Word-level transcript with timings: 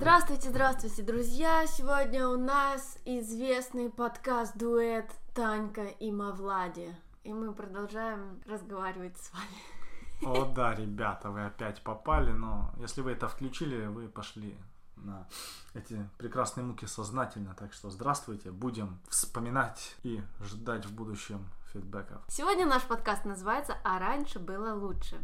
Здравствуйте, 0.00 0.48
здравствуйте, 0.48 1.02
друзья! 1.02 1.66
Сегодня 1.66 2.26
у 2.26 2.38
нас 2.38 2.96
известный 3.04 3.90
подкаст-дуэт 3.90 5.04
Танька 5.34 5.84
и 5.84 6.10
Мавлади. 6.10 6.96
И 7.22 7.34
мы 7.34 7.52
продолжаем 7.52 8.40
разговаривать 8.46 9.18
с 9.18 9.30
вами. 9.30 10.34
О 10.38 10.46
да, 10.46 10.74
ребята, 10.74 11.30
вы 11.30 11.44
опять 11.44 11.82
попали, 11.82 12.32
но 12.32 12.72
если 12.78 13.02
вы 13.02 13.12
это 13.12 13.28
включили, 13.28 13.88
вы 13.88 14.08
пошли 14.08 14.56
на 14.96 15.28
эти 15.74 16.08
прекрасные 16.16 16.64
муки 16.64 16.86
сознательно. 16.86 17.54
Так 17.54 17.74
что 17.74 17.90
здравствуйте, 17.90 18.50
будем 18.50 19.00
вспоминать 19.10 19.96
и 20.02 20.22
ждать 20.40 20.86
в 20.86 20.94
будущем 20.94 21.44
фидбэков. 21.74 22.22
Сегодня 22.28 22.64
наш 22.64 22.84
подкаст 22.84 23.26
называется 23.26 23.76
«А 23.84 23.98
раньше 23.98 24.38
было 24.38 24.72
лучше». 24.72 25.18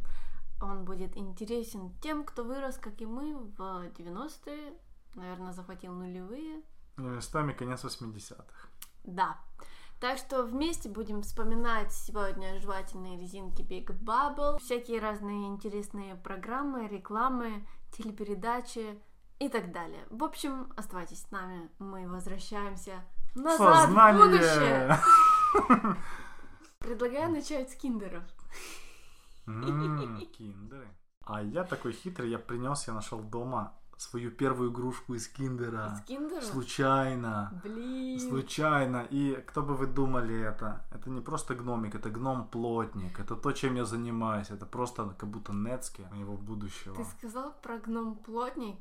Он 0.60 0.84
будет 0.84 1.16
интересен 1.16 1.94
тем, 2.00 2.24
кто 2.24 2.44
вырос, 2.44 2.78
как 2.78 3.00
и 3.00 3.06
мы, 3.06 3.36
в 3.36 3.60
90-е, 3.60 4.72
наверное, 5.14 5.52
захватил 5.52 5.92
нулевые. 5.92 6.62
И 6.96 7.00
местами 7.00 7.52
конец 7.52 7.84
80-х. 7.84 8.68
Да. 9.04 9.38
Так 10.00 10.18
что 10.18 10.42
вместе 10.42 10.88
будем 10.90 11.22
вспоминать 11.22 11.92
сегодня 11.92 12.60
жевательные 12.60 13.18
резинки 13.18 13.62
Big 13.62 13.86
Bubble, 13.98 14.58
всякие 14.58 15.00
разные 15.00 15.46
интересные 15.46 16.16
программы, 16.16 16.86
рекламы, 16.86 17.66
телепередачи 17.92 19.00
и 19.38 19.48
так 19.48 19.72
далее. 19.72 20.06
В 20.10 20.22
общем, 20.22 20.72
оставайтесь 20.76 21.22
с 21.22 21.30
нами, 21.30 21.70
мы 21.78 22.08
возвращаемся 22.08 23.04
назад 23.34 23.86
Сознание! 23.86 24.22
в 24.22 24.26
будущее. 24.26 25.96
Предлагаю 26.78 27.30
начать 27.32 27.70
с 27.70 27.74
киндеров. 27.74 28.22
Киндеры. 30.26 30.88
А 31.24 31.42
я 31.42 31.64
такой 31.64 31.92
хитрый, 31.92 32.30
я 32.30 32.38
принес, 32.38 32.86
я 32.86 32.94
нашел 32.94 33.20
дома 33.20 33.74
свою 33.96 34.30
первую 34.30 34.70
игрушку 34.70 35.14
из 35.14 35.28
киндера. 35.28 35.94
Из 35.94 36.04
киндера? 36.04 36.40
Случайно. 36.40 37.60
Блин. 37.64 38.20
Случайно. 38.20 39.06
И 39.10 39.42
кто 39.46 39.62
бы 39.62 39.74
вы 39.74 39.86
думали 39.86 40.38
это? 40.38 40.84
Это 40.92 41.10
не 41.10 41.20
просто 41.20 41.54
гномик, 41.54 41.94
это 41.94 42.10
гном-плотник. 42.10 43.18
Это 43.18 43.36
то, 43.36 43.52
чем 43.52 43.74
я 43.74 43.84
занимаюсь. 43.84 44.50
Это 44.50 44.66
просто 44.66 45.14
как 45.18 45.28
будто 45.28 45.52
Нецки 45.52 46.06
моего 46.12 46.36
будущего. 46.36 46.94
Ты 46.94 47.04
сказал 47.04 47.54
про 47.62 47.78
гном-плотник. 47.78 48.78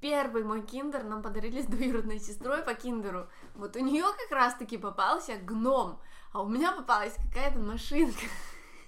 Первый 0.00 0.44
мой 0.44 0.62
киндер 0.62 1.04
нам 1.04 1.22
подарили 1.22 1.62
с 1.62 1.66
двоюродной 1.66 2.18
сестрой 2.18 2.62
по 2.62 2.74
киндеру. 2.74 3.28
Вот 3.54 3.76
у 3.76 3.80
нее 3.80 4.04
как 4.04 4.38
раз-таки 4.38 4.76
попался 4.76 5.36
гном, 5.36 6.00
а 6.32 6.42
у 6.42 6.48
меня 6.48 6.72
попалась 6.72 7.14
какая-то 7.16 7.58
машинка. 7.58 8.26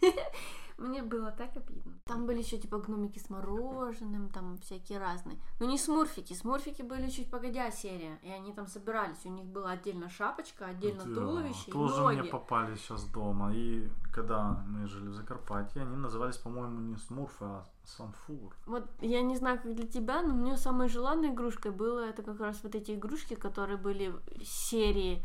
Мне 0.78 1.02
было 1.02 1.32
так 1.32 1.56
обидно. 1.56 1.92
Там 2.04 2.26
были 2.26 2.38
еще 2.38 2.56
типа 2.56 2.78
гномики 2.78 3.18
с 3.18 3.28
мороженым, 3.30 4.30
там 4.30 4.56
всякие 4.58 4.98
разные. 5.00 5.36
Но 5.58 5.66
не 5.66 5.76
смурфики. 5.76 6.34
Смурфики 6.34 6.82
были 6.82 7.10
чуть 7.10 7.30
погодя 7.30 7.70
серия. 7.72 8.18
И 8.22 8.30
они 8.30 8.52
там 8.52 8.68
собирались. 8.68 9.24
У 9.24 9.28
них 9.28 9.44
была 9.46 9.72
отдельно 9.72 10.08
шапочка, 10.08 10.66
отдельно 10.66 11.04
Да, 11.04 11.14
туловище 11.14 11.64
и 11.66 11.72
Тоже 11.72 12.00
ноги. 12.00 12.20
мне 12.20 12.30
попали 12.30 12.76
сейчас 12.76 13.04
дома. 13.06 13.52
И 13.52 13.88
когда 14.14 14.64
мы 14.68 14.86
жили 14.86 15.08
в 15.08 15.14
Закарпатье, 15.14 15.82
они 15.82 15.96
назывались, 15.96 16.36
по-моему, 16.36 16.78
не 16.80 16.96
Смурфы, 16.96 17.44
а 17.44 17.64
Самфур. 17.84 18.54
Вот 18.66 18.84
я 19.00 19.22
не 19.22 19.36
знаю, 19.36 19.60
как 19.60 19.74
для 19.74 19.86
тебя, 19.86 20.22
но 20.22 20.32
мне 20.34 20.56
самой 20.56 20.88
желанной 20.88 21.30
игрушкой 21.30 21.72
было 21.72 22.00
это 22.00 22.22
как 22.22 22.38
раз 22.38 22.60
вот 22.62 22.74
эти 22.74 22.92
игрушки, 22.92 23.34
которые 23.34 23.78
были 23.78 24.10
в 24.10 24.44
серии 24.44 25.24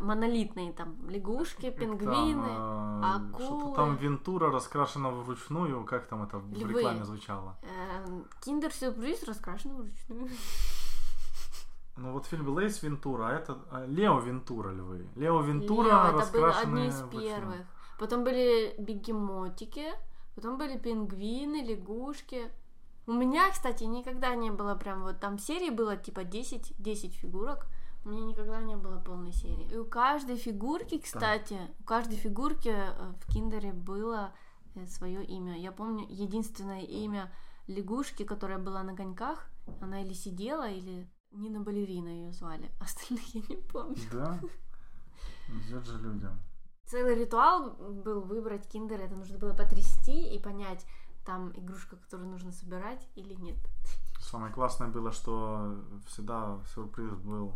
монолитные, 0.00 0.72
там 0.72 0.96
лягушки, 1.08 1.70
пингвины. 1.70 2.46
Там, 2.46 3.32
э, 3.34 3.38
Что-то 3.38 3.54
акулы. 3.54 3.76
там 3.76 3.96
Вентура 3.96 4.50
раскрашена 4.50 5.10
вручную. 5.10 5.84
Как 5.84 6.06
там 6.06 6.22
это 6.22 6.38
в 6.38 6.52
Львы. 6.52 6.80
рекламе 6.80 7.04
звучало? 7.04 7.56
Эм, 7.62 8.26
Киндер-сюрприз 8.44 9.24
раскрашен 9.24 9.74
вручную. 9.76 10.28
Ну 11.96 12.12
вот 12.12 12.26
фильм 12.26 12.44
был 12.44 12.58
Эйс 12.60 12.80
Вентура, 12.82 13.28
а 13.28 13.32
это 13.32 13.58
а, 13.70 13.84
Лео 13.86 14.20
Вентура 14.20 14.70
львы. 14.70 15.08
Лео 15.16 15.40
Вентура 15.40 15.86
Лео, 15.88 15.96
это 15.96 16.12
были 16.12 16.20
раскрашены 16.20 16.78
одни 16.78 16.88
из 16.88 17.00
вручную. 17.00 17.26
первых. 17.28 17.60
Потом 17.98 18.22
были 18.24 18.74
бегемотики, 18.78 19.86
потом 20.36 20.58
были 20.58 20.78
пингвины, 20.78 21.64
лягушки. 21.64 22.52
У 23.08 23.12
меня, 23.12 23.50
кстати, 23.50 23.82
никогда 23.84 24.34
не 24.36 24.50
было 24.50 24.76
прям 24.76 25.02
вот 25.02 25.18
там 25.18 25.38
серии 25.38 25.70
было 25.70 25.96
типа 25.96 26.22
10, 26.22 26.74
10 26.78 27.14
фигурок. 27.14 27.66
У 28.04 28.10
меня 28.10 28.26
никогда 28.26 28.60
не 28.60 28.76
было 28.76 28.98
полной 29.00 29.32
серии. 29.32 29.68
И 29.72 29.76
у 29.76 29.84
каждой 29.84 30.36
фигурки, 30.36 30.98
кстати, 30.98 31.58
у 31.80 31.84
каждой 31.84 32.16
фигурки 32.16 32.68
э, 32.68 33.12
в 33.20 33.32
киндере 33.32 33.72
было 33.72 34.32
свое 34.86 35.24
имя. 35.24 35.58
Я 35.58 35.72
помню 35.72 36.06
единственное 36.08 36.82
имя 36.82 37.32
лягушки, 37.66 38.24
которая 38.24 38.58
была 38.58 38.82
на 38.82 38.96
коньках. 38.96 39.48
Она 39.80 40.02
или 40.02 40.14
сидела, 40.14 40.68
или 40.68 41.08
Нина 41.32 41.60
Балерина 41.60 42.08
ее 42.08 42.32
звали. 42.32 42.70
Остальных 42.80 43.34
я 43.34 43.42
не 43.48 43.56
помню. 43.56 43.96
Да? 44.12 44.40
Везет 45.48 45.84
же 45.86 45.98
людям. 45.98 46.38
Целый 46.86 47.16
ритуал 47.16 47.72
был 47.72 48.22
выбрать 48.22 48.66
киндер, 48.66 49.00
это 49.00 49.14
нужно 49.14 49.36
было 49.36 49.52
потрясти 49.52 50.34
и 50.34 50.38
понять, 50.38 50.86
там 51.26 51.52
игрушка, 51.54 51.96
которую 51.96 52.30
нужно 52.30 52.50
собирать 52.50 53.06
или 53.14 53.34
нет. 53.34 53.56
Самое 54.20 54.52
классное 54.52 54.88
было, 54.88 55.12
что 55.12 55.84
всегда 56.06 56.58
сюрприз 56.74 57.12
был 57.16 57.52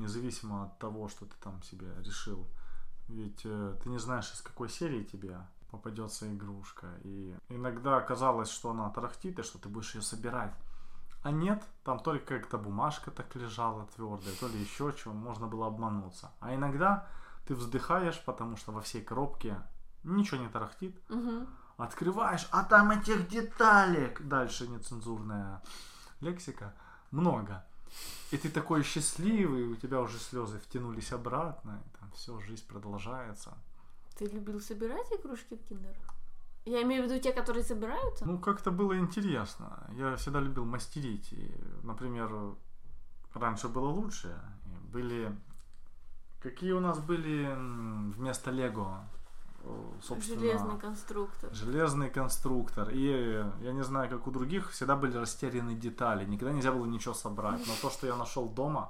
независимо 0.00 0.64
от 0.64 0.78
того, 0.78 1.08
что 1.08 1.26
ты 1.26 1.34
там 1.42 1.62
себе 1.62 1.88
решил. 2.04 2.46
Ведь 3.08 3.42
э, 3.44 3.76
ты 3.82 3.88
не 3.88 3.98
знаешь, 3.98 4.32
из 4.32 4.40
какой 4.40 4.68
серии 4.68 5.04
тебе 5.04 5.38
попадется 5.70 6.32
игрушка. 6.32 6.88
И 7.02 7.36
иногда 7.48 8.00
казалось, 8.00 8.50
что 8.50 8.70
она 8.70 8.90
тарахтит, 8.90 9.38
и 9.38 9.42
что 9.42 9.58
ты 9.58 9.68
будешь 9.68 9.94
ее 9.94 10.02
собирать. 10.02 10.54
А 11.22 11.30
нет, 11.30 11.62
там 11.84 12.00
только 12.00 12.38
как-то 12.38 12.56
бумажка 12.56 13.10
так 13.10 13.34
лежала 13.36 13.86
твердая, 13.94 14.34
то 14.36 14.48
ли 14.48 14.58
еще 14.58 14.92
чего, 14.96 15.12
можно 15.12 15.46
было 15.46 15.66
обмануться. 15.66 16.32
А 16.40 16.54
иногда 16.54 17.06
ты 17.46 17.54
вздыхаешь, 17.54 18.22
потому 18.24 18.56
что 18.56 18.72
во 18.72 18.80
всей 18.80 19.02
коробке 19.02 19.60
ничего 20.02 20.40
не 20.40 20.48
тарахтит. 20.48 20.98
Мгм. 21.10 21.46
Открываешь, 21.76 22.46
а 22.52 22.64
там 22.64 22.90
этих 22.90 23.28
деталек. 23.28 24.22
Дальше 24.22 24.68
нецензурная 24.68 25.62
лексика. 26.20 26.74
Много. 27.10 27.64
И 28.30 28.36
ты 28.36 28.48
такой 28.48 28.82
счастливый, 28.82 29.64
у 29.64 29.76
тебя 29.76 30.00
уже 30.00 30.18
слезы 30.18 30.58
втянулись 30.58 31.12
обратно. 31.12 31.82
И 31.86 31.98
там 31.98 32.10
все, 32.12 32.38
жизнь 32.40 32.66
продолжается. 32.66 33.58
Ты 34.16 34.26
любил 34.26 34.60
собирать 34.60 35.10
игрушки 35.12 35.56
в 35.56 35.68
киндер? 35.68 35.96
Я 36.64 36.82
имею 36.82 37.02
в 37.02 37.06
виду 37.10 37.20
те, 37.20 37.32
которые 37.32 37.64
собираются? 37.64 38.26
Ну, 38.26 38.38
как-то 38.38 38.70
было 38.70 38.98
интересно. 38.98 39.90
Я 39.96 40.14
всегда 40.16 40.40
любил 40.40 40.64
мастерить. 40.64 41.32
И, 41.32 41.54
например, 41.82 42.30
раньше 43.34 43.68
было 43.68 43.88
лучше. 43.88 44.38
И 44.66 44.92
Были... 44.92 45.36
Какие 46.40 46.72
у 46.72 46.80
нас 46.80 46.98
были 46.98 47.54
вместо 48.14 48.50
Лего? 48.50 49.04
Э, 49.62 49.92
Собственно, 50.02 50.40
Железный 50.40 50.78
конструктор. 50.78 51.54
Железный 51.54 52.10
конструктор. 52.10 52.90
И 52.90 53.44
я 53.60 53.72
не 53.72 53.82
знаю, 53.82 54.10
как 54.10 54.26
у 54.26 54.30
других, 54.30 54.70
всегда 54.70 54.96
были 54.96 55.16
растеряны 55.16 55.74
детали. 55.74 56.24
Никогда 56.24 56.52
нельзя 56.52 56.72
было 56.72 56.86
ничего 56.86 57.14
собрать. 57.14 57.60
Но 57.66 57.72
то, 57.80 57.90
что 57.90 58.06
я 58.06 58.16
нашел 58.16 58.48
дома, 58.48 58.88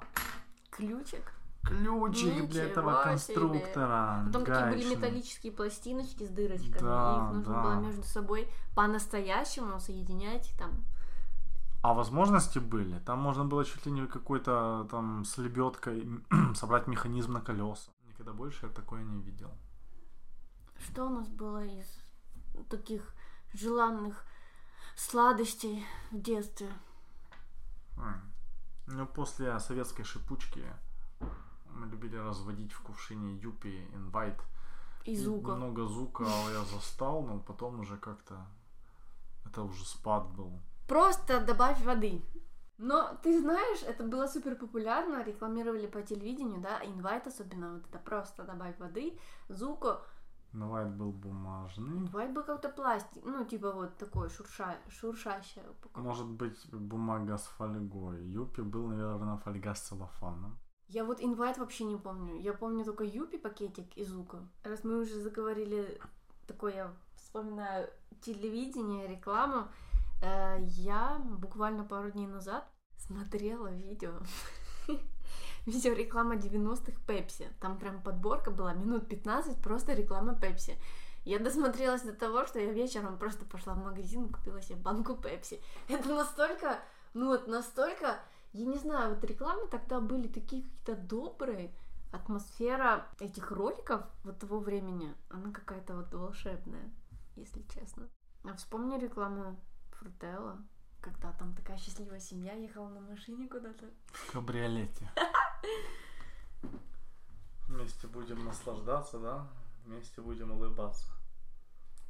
Ключик. 0.71 1.33
ключик 1.63 2.49
для 2.49 2.61
Ничего 2.61 2.71
этого 2.71 2.91
себе. 2.93 3.03
конструктора. 3.03 4.23
Потом 4.25 4.45
такие 4.45 4.65
были 4.71 4.95
металлические 4.95 5.51
пластиночки 5.51 6.23
с 6.23 6.29
дырочками. 6.29 6.79
Да, 6.79 7.13
и 7.13 7.27
их 7.27 7.33
нужно 7.35 7.53
да. 7.53 7.61
было 7.63 7.73
между 7.79 8.03
собой 8.03 8.47
по-настоящему 8.75 9.79
соединять 9.79 10.53
там. 10.57 10.71
А 11.81 11.93
возможности 11.93 12.59
были. 12.59 12.99
Там 12.99 13.19
можно 13.19 13.43
было 13.43 13.65
чуть 13.65 13.85
ли 13.85 13.91
не 13.91 14.05
какой-то 14.05 14.87
там 14.91 15.25
с 15.25 15.37
лебедкой 15.37 16.07
собрать 16.55 16.87
механизм 16.87 17.33
на 17.33 17.41
колеса. 17.41 17.91
Никогда 18.07 18.33
больше 18.33 18.67
я 18.67 18.71
такое 18.71 19.03
не 19.03 19.19
видел. 19.19 19.51
Что 20.81 21.05
у 21.05 21.09
нас 21.09 21.27
было 21.27 21.63
из 21.63 21.87
таких 22.69 23.13
желанных 23.53 24.25
сладостей 24.95 25.85
в 26.11 26.19
детстве? 26.19 26.69
Ну, 28.87 29.05
после 29.05 29.59
советской 29.59 30.03
шипучки 30.03 30.65
мы 31.65 31.87
любили 31.87 32.17
разводить 32.17 32.73
в 32.73 32.81
кувшине 32.81 33.37
юпи 33.37 33.87
инвайт. 33.93 34.39
И 35.05 35.15
звука. 35.15 35.55
Много 35.55 35.85
звука 35.85 36.23
я 36.23 36.63
застал, 36.65 37.23
но 37.23 37.39
потом 37.39 37.79
уже 37.79 37.97
как-то 37.97 38.45
это 39.45 39.63
уже 39.63 39.85
спад 39.85 40.27
был. 40.29 40.59
Просто 40.87 41.39
добавь 41.39 41.81
воды. 41.83 42.21
Но 42.77 43.17
ты 43.21 43.39
знаешь, 43.39 43.83
это 43.83 44.03
было 44.03 44.27
супер 44.27 44.55
популярно, 44.55 45.23
рекламировали 45.23 45.85
по 45.87 46.01
телевидению, 46.01 46.59
да, 46.61 46.83
инвайт 46.83 47.27
особенно, 47.27 47.73
вот 47.73 47.85
это 47.87 47.99
просто 47.99 48.43
добавь 48.43 48.77
воды, 48.79 49.19
звука. 50.51 50.65
Инвайт 50.65 50.95
был 50.95 51.11
бумажный. 51.11 51.97
Инвайт 51.97 52.33
был 52.33 52.43
как-то 52.43 52.69
пластик, 52.69 53.23
ну, 53.25 53.45
типа 53.45 53.71
вот 53.71 53.97
такой 53.97 54.29
шурша, 54.29 54.77
шуршащая 54.89 55.69
упаковка. 55.69 55.99
Может 55.99 56.27
быть, 56.27 56.69
бумага 56.71 57.37
с 57.37 57.43
фольгой. 57.43 58.23
Юпи 58.25 58.61
был, 58.61 58.87
наверное, 58.87 59.37
фольга 59.37 59.73
с 59.73 59.81
целлофаном. 59.81 60.57
Я 60.87 61.05
вот 61.05 61.21
инвайт 61.21 61.57
вообще 61.57 61.85
не 61.85 61.97
помню. 61.97 62.39
Я 62.41 62.53
помню 62.53 62.83
только 62.83 63.03
Юпи 63.03 63.37
пакетик 63.37 63.97
и 63.97 64.03
Зука. 64.03 64.39
Раз 64.63 64.83
мы 64.83 64.99
уже 64.99 65.21
заговорили 65.21 65.99
такое, 66.47 66.75
я 66.75 66.93
вспоминаю 67.15 67.89
телевидение, 68.19 69.07
рекламу, 69.07 69.69
э, 70.21 70.57
я 70.61 71.19
буквально 71.39 71.85
пару 71.85 72.11
дней 72.11 72.27
назад 72.27 72.67
смотрела 72.97 73.71
видео. 73.71 74.11
Видео 75.65 75.93
реклама 75.93 76.35
90-х 76.35 76.99
Пепси. 77.05 77.49
Там 77.59 77.77
прям 77.77 78.01
подборка 78.01 78.51
была 78.51 78.73
минут 78.73 79.07
15, 79.07 79.61
просто 79.61 79.93
реклама 79.93 80.35
Пепси. 80.35 80.77
Я 81.23 81.39
досмотрелась 81.39 82.01
до 82.01 82.13
того, 82.13 82.45
что 82.45 82.59
я 82.59 82.71
вечером 82.71 83.17
просто 83.17 83.45
пошла 83.45 83.73
в 83.73 83.83
магазин 83.83 84.25
и 84.25 84.31
купила 84.31 84.61
себе 84.61 84.77
банку 84.77 85.15
Пепси. 85.15 85.61
Это 85.87 86.09
настолько, 86.09 86.79
ну 87.13 87.27
вот 87.27 87.47
настолько, 87.47 88.19
я 88.53 88.65
не 88.65 88.77
знаю, 88.77 89.13
вот 89.13 89.23
рекламы 89.23 89.67
тогда 89.67 89.99
были 89.99 90.27
такие 90.27 90.63
какие-то 90.63 90.95
добрые, 90.95 91.71
атмосфера 92.11 93.07
этих 93.19 93.51
роликов 93.51 94.01
вот 94.23 94.39
того 94.39 94.59
времени, 94.59 95.13
она 95.29 95.51
какая-то 95.51 95.95
вот 95.95 96.13
волшебная, 96.13 96.91
если 97.35 97.61
честно. 97.73 98.09
А 98.43 98.53
вспомни 98.55 98.99
рекламу 98.99 99.57
Фрутелла, 99.91 100.57
когда 100.99 101.31
там 101.33 101.55
такая 101.55 101.77
счастливая 101.77 102.19
семья 102.19 102.53
ехала 102.53 102.89
на 102.89 102.99
машине 102.99 103.47
куда-то. 103.47 103.85
В 104.11 104.31
кабриолете. 104.33 105.09
Вместе 107.67 108.07
будем 108.07 108.45
наслаждаться, 108.45 109.19
да? 109.19 109.47
Вместе 109.85 110.21
будем 110.21 110.51
улыбаться. 110.51 111.07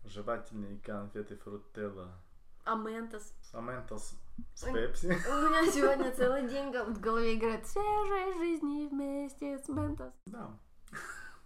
Жевательные 0.04 0.80
конфеты 0.80 1.38
фрутелла. 1.38 2.12
Аментос. 2.64 3.34
Аментос 3.54 4.16
с 4.56 4.64
пепси. 4.64 5.08
У 5.08 5.10
меня 5.10 5.72
сегодня 5.72 6.12
целый 6.16 6.48
день 6.48 6.72
в 6.72 7.00
голове 7.00 7.36
играет 7.36 7.68
свежей 7.68 8.34
жизни 8.38 8.88
вместе 8.88 9.60
с 9.60 9.68
Ментос. 9.68 10.14
Да. 10.26 10.50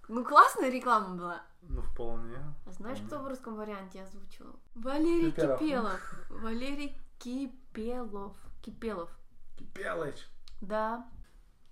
Ну, 0.07 0.23
классная 0.23 0.69
реклама 0.69 1.15
была. 1.15 1.41
Ну, 1.61 1.81
вполне. 1.81 2.37
А 2.65 2.71
знаешь, 2.71 2.99
вполне. 2.99 3.07
кто 3.07 3.23
в 3.23 3.27
русском 3.27 3.55
варианте 3.55 4.03
озвучивал? 4.03 4.59
Валерий 4.75 5.31
Кипелов. 5.31 5.59
Кипелов. 5.59 6.15
Валерий 6.29 7.01
Кипелов. 7.19 8.37
Кипелов. 8.61 9.09
Кипелыч. 9.57 10.27
Да. 10.61 11.07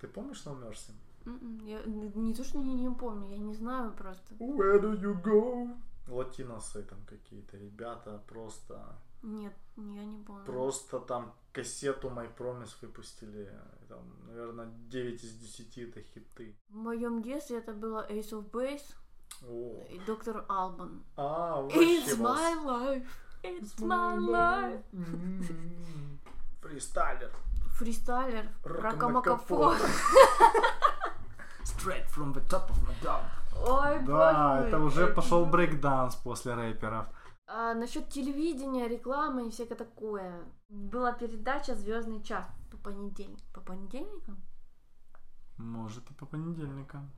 Ты 0.04 0.10
помнишь, 0.10 0.40
что 0.40 0.52
умер 0.52 0.78
с 0.78 0.90
ним? 0.90 0.98
М-м, 1.26 1.66
Я 1.66 1.82
не, 1.86 2.34
то, 2.34 2.44
что 2.44 2.58
не, 2.58 2.74
не 2.74 2.90
помню, 2.94 3.30
я 3.30 3.38
не 3.38 3.54
знаю 3.54 3.94
просто. 3.94 4.34
Where 4.36 4.82
do 4.82 5.00
you 5.00 5.14
go? 5.24 5.74
Латиносы 6.10 6.84
там 6.84 7.00
какие-то 7.06 7.56
ребята 7.58 8.22
просто... 8.28 8.98
Нет, 9.22 9.54
я 9.78 10.04
не 10.04 10.22
помню. 10.26 10.44
Просто 10.44 11.00
там 11.00 11.34
кассету 11.54 12.10
My 12.10 12.28
Promise 12.38 12.76
выпустили. 12.82 13.50
Там, 13.88 14.04
наверное, 14.28 14.68
9 14.90 15.24
из 15.24 15.34
10 15.36 15.78
это 15.78 16.02
хиты. 16.02 16.54
В 16.68 16.76
моем 16.76 17.22
детстве 17.22 17.60
это 17.60 17.72
было 17.72 18.06
Ace 18.12 18.32
of 18.32 18.52
Base 18.52 18.94
О. 19.48 19.86
и 19.90 20.00
Доктор 20.06 20.44
Албан. 20.50 21.02
А, 21.16 21.66
It's 21.70 22.18
my 22.18 22.56
life. 22.66 23.08
It's 23.42 23.80
my 23.80 24.18
life. 24.20 24.84
М, 24.92 26.20
Фристайлер. 26.62 27.32
Фристайлер. 27.74 28.46
Ракамакафо. 28.64 29.72
Ракамакафо. 29.72 29.76
Straight 31.64 32.08
from 32.10 32.34
the 32.34 32.42
top 32.50 32.70
of 32.70 32.78
my 32.88 32.94
dome. 33.02 33.26
Ой, 33.66 34.00
боже 34.00 34.08
Да, 34.08 34.56
мой. 34.60 34.68
это 34.68 34.80
уже 34.80 35.08
пошел 35.08 35.46
брейкданс 35.46 36.16
после 36.16 36.54
рэперов. 36.54 37.06
А, 37.48 37.74
насчет 37.74 38.10
телевидения, 38.10 38.88
рекламы 38.88 39.48
и 39.48 39.50
всякое 39.50 39.76
такое. 39.76 40.44
Была 40.70 41.12
передача 41.14 41.76
Звездный 41.76 42.22
час 42.24 42.46
по 42.72 42.78
понедельникам. 42.78 43.46
По 43.54 43.62
понедельникам? 43.62 44.42
Может 45.58 46.10
и 46.10 46.14
по 46.14 46.26
понедельникам. 46.26 47.12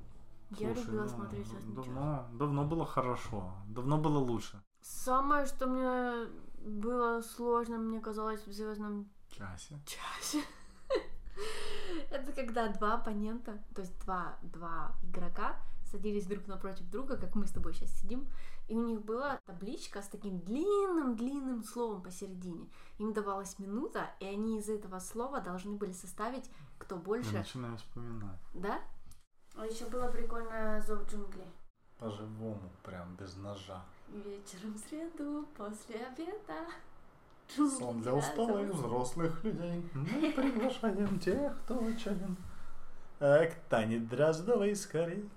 Я 0.52 0.74
Слушай, 0.74 0.86
любила 0.88 1.04
ну, 1.04 1.10
смотреть 1.10 1.48
Звездный 1.48 1.76
час. 1.76 1.86
давно, 1.86 2.28
давно 2.34 2.64
было 2.66 2.86
хорошо. 2.86 3.54
Давно 3.68 3.98
было 3.98 4.20
лучше. 4.20 4.62
Самое, 4.82 5.46
что 5.46 5.68
мне 5.68 6.28
было 6.60 7.22
сложно, 7.22 7.78
мне 7.78 8.00
казалось, 8.00 8.46
в 8.46 8.52
Звездном 8.52 9.10
Часе. 9.38 9.78
часе. 9.86 10.44
Это 12.10 12.32
когда 12.32 12.70
два 12.70 12.94
оппонента, 12.94 13.62
то 13.74 13.82
есть 13.82 13.98
два, 14.06 14.38
два 14.42 14.96
игрока 15.04 15.58
садились 15.92 16.26
друг 16.26 16.48
напротив 16.48 16.90
друга, 16.90 17.18
как 17.18 17.36
мы 17.36 17.46
с 17.46 17.52
тобой 17.52 17.74
сейчас 17.74 17.92
сидим, 18.00 18.28
и 18.68 18.76
у 18.76 18.86
них 18.86 19.04
была 19.04 19.40
табличка 19.46 20.02
с 20.02 20.08
таким 20.08 20.40
длинным-длинным 20.40 21.64
словом 21.64 22.02
посередине. 22.02 22.70
Им 22.98 23.14
давалась 23.14 23.60
минута, 23.60 24.10
и 24.20 24.26
они 24.26 24.58
из 24.60 24.70
этого 24.70 25.00
слова 25.00 25.42
должны 25.42 25.76
были 25.76 25.92
составить, 25.92 26.50
кто 26.78 26.96
Я 26.96 27.02
больше, 27.02 27.34
начинаю 27.34 27.78
вспоминать. 27.78 28.40
да? 28.54 28.82
А 29.56 29.66
еще 29.66 29.86
было 29.86 30.08
прикольно 30.08 30.82
«Зов 30.82 31.10
джунглей». 31.10 31.52
По-живому, 31.98 32.72
прям 32.84 33.16
без 33.16 33.36
ножа. 33.38 33.86
Вечером 34.10 34.74
в 34.74 34.78
среду 34.80 35.48
после 35.58 35.96
обеда. 36.06 36.68
Сон 37.48 38.02
для 38.02 38.14
усталых 38.14 38.74
взрослых 38.74 39.44
людей. 39.44 39.90
Мы 39.94 40.32
приглашаем 40.36 41.20
тех, 41.20 41.58
кто 41.62 41.78
отчаян. 41.86 42.36
А 43.20 43.46
к 43.46 43.56
Тане 43.70 44.00
Дроздовой 44.00 44.76
скорей. 44.76 45.30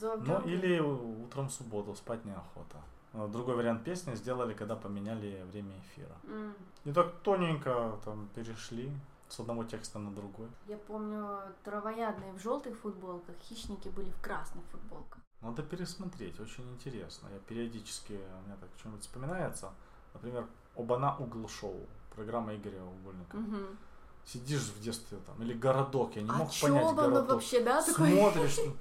Ну, 0.00 0.40
или 0.46 0.78
утром 0.80 1.48
в 1.48 1.52
субботу, 1.52 1.94
спать 1.94 2.24
неохота. 2.24 2.76
А 3.14 3.26
Другой 3.28 3.56
вариант 3.56 3.84
песни 3.84 4.14
сделали, 4.14 4.54
когда 4.54 4.76
поменяли 4.76 5.44
время 5.50 5.78
эфира. 5.80 6.14
М. 6.24 6.54
И 6.84 6.92
так 6.92 7.12
тоненько 7.22 7.98
там 8.04 8.28
перешли 8.34 8.90
с 9.28 9.40
одного 9.40 9.64
текста 9.64 9.98
на 9.98 10.10
другой. 10.10 10.48
Я 10.68 10.76
помню, 10.76 11.38
травоядные 11.64 12.32
в 12.32 12.38
желтых 12.40 12.78
футболках, 12.78 13.34
хищники 13.40 13.88
были 13.88 14.10
в 14.10 14.20
красных 14.20 14.64
футболках. 14.70 15.20
Надо 15.40 15.62
пересмотреть, 15.62 16.38
очень 16.38 16.70
интересно. 16.72 17.28
Я 17.32 17.38
периодически, 17.40 18.12
у 18.12 18.46
меня 18.46 18.56
так 18.60 18.68
что-нибудь 18.78 19.02
вспоминается. 19.02 19.72
Например, 20.14 20.46
Обана 20.76 21.16
угол 21.18 21.48
шоу, 21.48 21.86
программа 22.14 22.54
Игоря 22.54 22.82
Угольника. 22.82 23.36
Мгм. 23.36 23.78
Сидишь 24.24 24.62
в 24.62 24.80
детстве 24.80 25.18
там, 25.26 25.42
или 25.42 25.52
городок, 25.52 26.16
я 26.16 26.22
не 26.22 26.30
а 26.30 26.34
мог 26.34 26.50
понять 26.60 26.84
оно 26.84 26.94
городок. 26.94 27.30
вообще, 27.30 27.62
да, 27.62 27.82
такой? 27.82 28.12
Смотришь, 28.12 28.58
ну, 28.66 28.76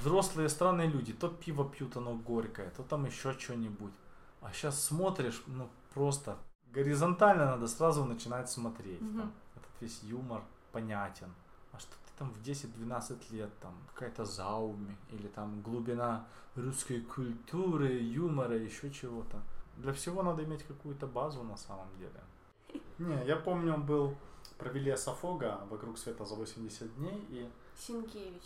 взрослые 0.00 0.48
странные 0.48 0.88
люди, 0.88 1.12
то 1.12 1.28
пиво 1.28 1.68
пьют, 1.68 1.96
оно 1.96 2.14
горькое, 2.14 2.70
то 2.70 2.82
там 2.82 3.04
еще 3.04 3.32
что-нибудь. 3.38 3.92
А 4.40 4.52
сейчас 4.52 4.82
смотришь, 4.82 5.42
ну 5.46 5.68
просто 5.92 6.38
горизонтально 6.72 7.46
надо 7.46 7.68
сразу 7.68 8.04
начинать 8.04 8.50
смотреть. 8.50 9.00
Мгм. 9.00 9.20
там. 9.20 9.32
этот 9.56 9.70
весь 9.80 10.02
юмор 10.02 10.42
понятен. 10.72 11.32
А 11.72 11.78
что 11.78 11.90
ты 11.90 12.12
там 12.18 12.30
в 12.30 12.40
10-12 12.42 13.32
лет, 13.32 13.50
там 13.60 13.74
какая-то 13.94 14.24
зауми, 14.24 14.96
или 15.10 15.28
там 15.28 15.60
глубина 15.62 16.24
русской 16.54 17.00
культуры, 17.00 17.92
юмора, 17.98 18.56
еще 18.56 18.90
чего-то. 18.90 19.42
Для 19.76 19.92
всего 19.92 20.22
надо 20.22 20.42
иметь 20.44 20.62
какую-то 20.64 21.06
базу 21.06 21.42
на 21.42 21.56
самом 21.56 21.88
деле. 21.98 22.80
Не, 22.98 23.24
я 23.26 23.36
помню, 23.36 23.76
был, 23.78 24.16
провели 24.58 24.90
Асафога 24.90 25.60
вокруг 25.70 25.98
света 25.98 26.24
за 26.24 26.34
80 26.34 26.94
дней, 26.96 27.26
и 27.30 27.50
Синкевич. 27.76 28.42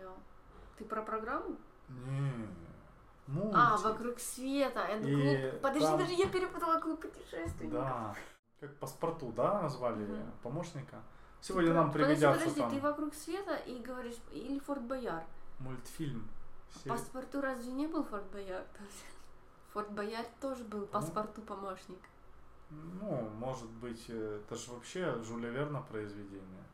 я. 0.00 0.08
Ты 0.78 0.84
про 0.84 1.02
программу? 1.02 1.56
Не, 1.88 2.48
мультик. 3.26 3.54
А, 3.56 3.76
вокруг 3.78 4.18
света. 4.18 4.80
Это 4.80 5.08
И 5.08 5.14
клуб. 5.50 5.60
Подожди, 5.62 5.80
там- 5.86 5.92
подожди, 5.98 6.14
я 6.14 6.28
перепутала 6.28 6.80
клуб 6.80 7.00
путешественников. 7.00 7.70
Да. 7.72 8.14
Как 8.60 8.74
паспорту, 8.76 9.32
да, 9.36 9.62
назвали 9.62 10.04
Мгм. 10.04 10.32
помощника? 10.42 11.02
Сегодня 11.40 11.70
Ты 11.70 11.74
нам 11.74 11.92
про- 11.92 12.00
подожди, 12.00 12.20
пригодятся 12.20 12.48
подожди, 12.48 12.60
там 12.60 12.70
ты 12.70 12.80
вокруг 12.80 13.14
света 13.14 13.54
и 13.56 13.78
говоришь, 13.82 14.16
или 14.32 14.58
Форт 14.60 14.82
Бояр. 14.82 15.24
мультфильм. 15.58 16.28
В 16.70 16.78
Се- 16.78 16.88
паспорту 16.88 17.40
разве 17.40 17.72
не 17.72 17.86
был 17.86 18.02
Форт 18.04 18.24
Бояр? 18.32 18.64
Форт 19.74 19.90
Бояр 19.90 20.24
тоже 20.40 20.64
был 20.64 20.86
паспорту 20.86 21.42
помощник. 21.42 21.98
Ну, 22.70 23.28
может 23.38 23.68
быть, 23.70 24.04
э, 24.08 24.40
это 24.46 24.56
же 24.56 24.70
вообще 24.72 25.22
Жюля 25.24 25.50
Верна 25.50 25.80
произведение. 25.82 26.64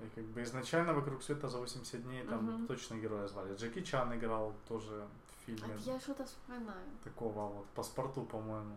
И 0.00 0.08
как 0.14 0.24
бы 0.24 0.42
изначально 0.42 0.92
«Вокруг 0.94 1.22
света 1.22 1.48
за 1.48 1.58
80 1.58 2.02
дней» 2.04 2.24
там 2.24 2.44
Мгм. 2.44 2.66
точно 2.66 2.94
героя 2.94 3.26
звали. 3.28 3.54
Джеки 3.56 3.82
Чан 3.82 4.14
играл 4.16 4.52
тоже 4.68 5.06
в 5.26 5.46
фильме 5.46 5.74
А 5.74 5.90
я 5.90 6.00
что-то 6.00 6.24
вспоминаю. 6.24 6.86
такого 7.04 7.48
вот, 7.48 7.66
паспорту, 7.74 8.22
по-моему. 8.22 8.76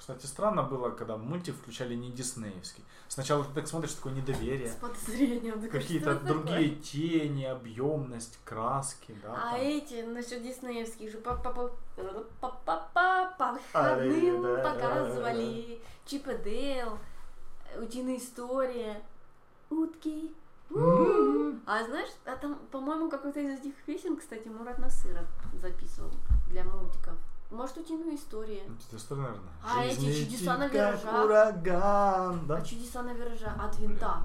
Кстати, 0.00 0.24
странно 0.24 0.62
было, 0.62 0.88
когда 0.88 1.18
мультик 1.18 1.54
включали 1.56 1.94
не 1.94 2.10
диснеевский. 2.10 2.82
Сначала 3.06 3.44
ты 3.44 3.52
так 3.52 3.68
смотришь, 3.68 3.92
такое 3.92 4.14
недоверие. 4.14 4.70
С 4.70 4.76
подозрением. 4.76 5.68
Какие-то 5.68 6.16
«Что 6.16 6.24
другие 6.24 6.70
такое?» 6.70 6.82
тени, 6.82 7.44
объемность, 7.44 8.38
краски, 8.42 9.14
да. 9.22 9.34
А 9.34 9.50
там. 9.50 9.60
эти 9.60 10.00
насчет 10.00 10.42
диснеевских 10.42 11.12
же 11.12 11.18
по 11.18 11.34
по 11.34 11.50
по 11.52 11.70
по 12.40 12.50
по 12.64 12.88
по 12.94 13.44
А, 13.44 13.52
выходным 13.52 14.42
да, 14.42 14.56
да, 14.56 14.72
показывали 14.72 15.82
Чип 16.06 16.28
и 16.28 16.38
Дейл, 16.38 16.98
утиная 17.78 18.16
история, 18.16 19.02
утки. 19.68 20.34
М. 20.70 21.60
А 21.66 21.84
знаешь, 21.84 22.10
а 22.24 22.36
там, 22.36 22.58
по-моему, 22.72 23.10
какой-то 23.10 23.40
из 23.40 23.60
этих 23.60 23.74
песен, 23.84 24.16
кстати, 24.16 24.48
Мурат 24.48 24.78
Насыров 24.78 25.26
записывал 25.60 26.10
для 26.48 26.64
мультиков. 26.64 27.18
Может, 27.50 27.78
историю. 28.14 28.60
Это 28.88 28.96
история, 28.96 29.22
наверное. 29.22 29.52
А 29.64 29.84
эти 29.84 30.24
чудеса 30.24 30.56
на 30.56 30.68
виражах. 30.68 31.24
ураган, 31.24 32.46
да? 32.46 32.56
А 32.56 32.62
чудеса 32.62 33.02
на 33.02 33.12
виражах 33.12 33.54
от 33.58 33.78
винта. 33.78 34.22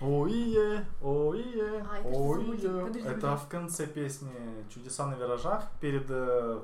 Ой-е, 0.00 0.86
ой-е, 1.02 1.84
А, 1.90 1.98
это 3.04 3.36
в 3.36 3.48
конце 3.48 3.86
песни 3.86 4.64
«Чудеса 4.72 5.06
на 5.06 5.14
виражах» 5.14 5.64
перед 5.80 6.06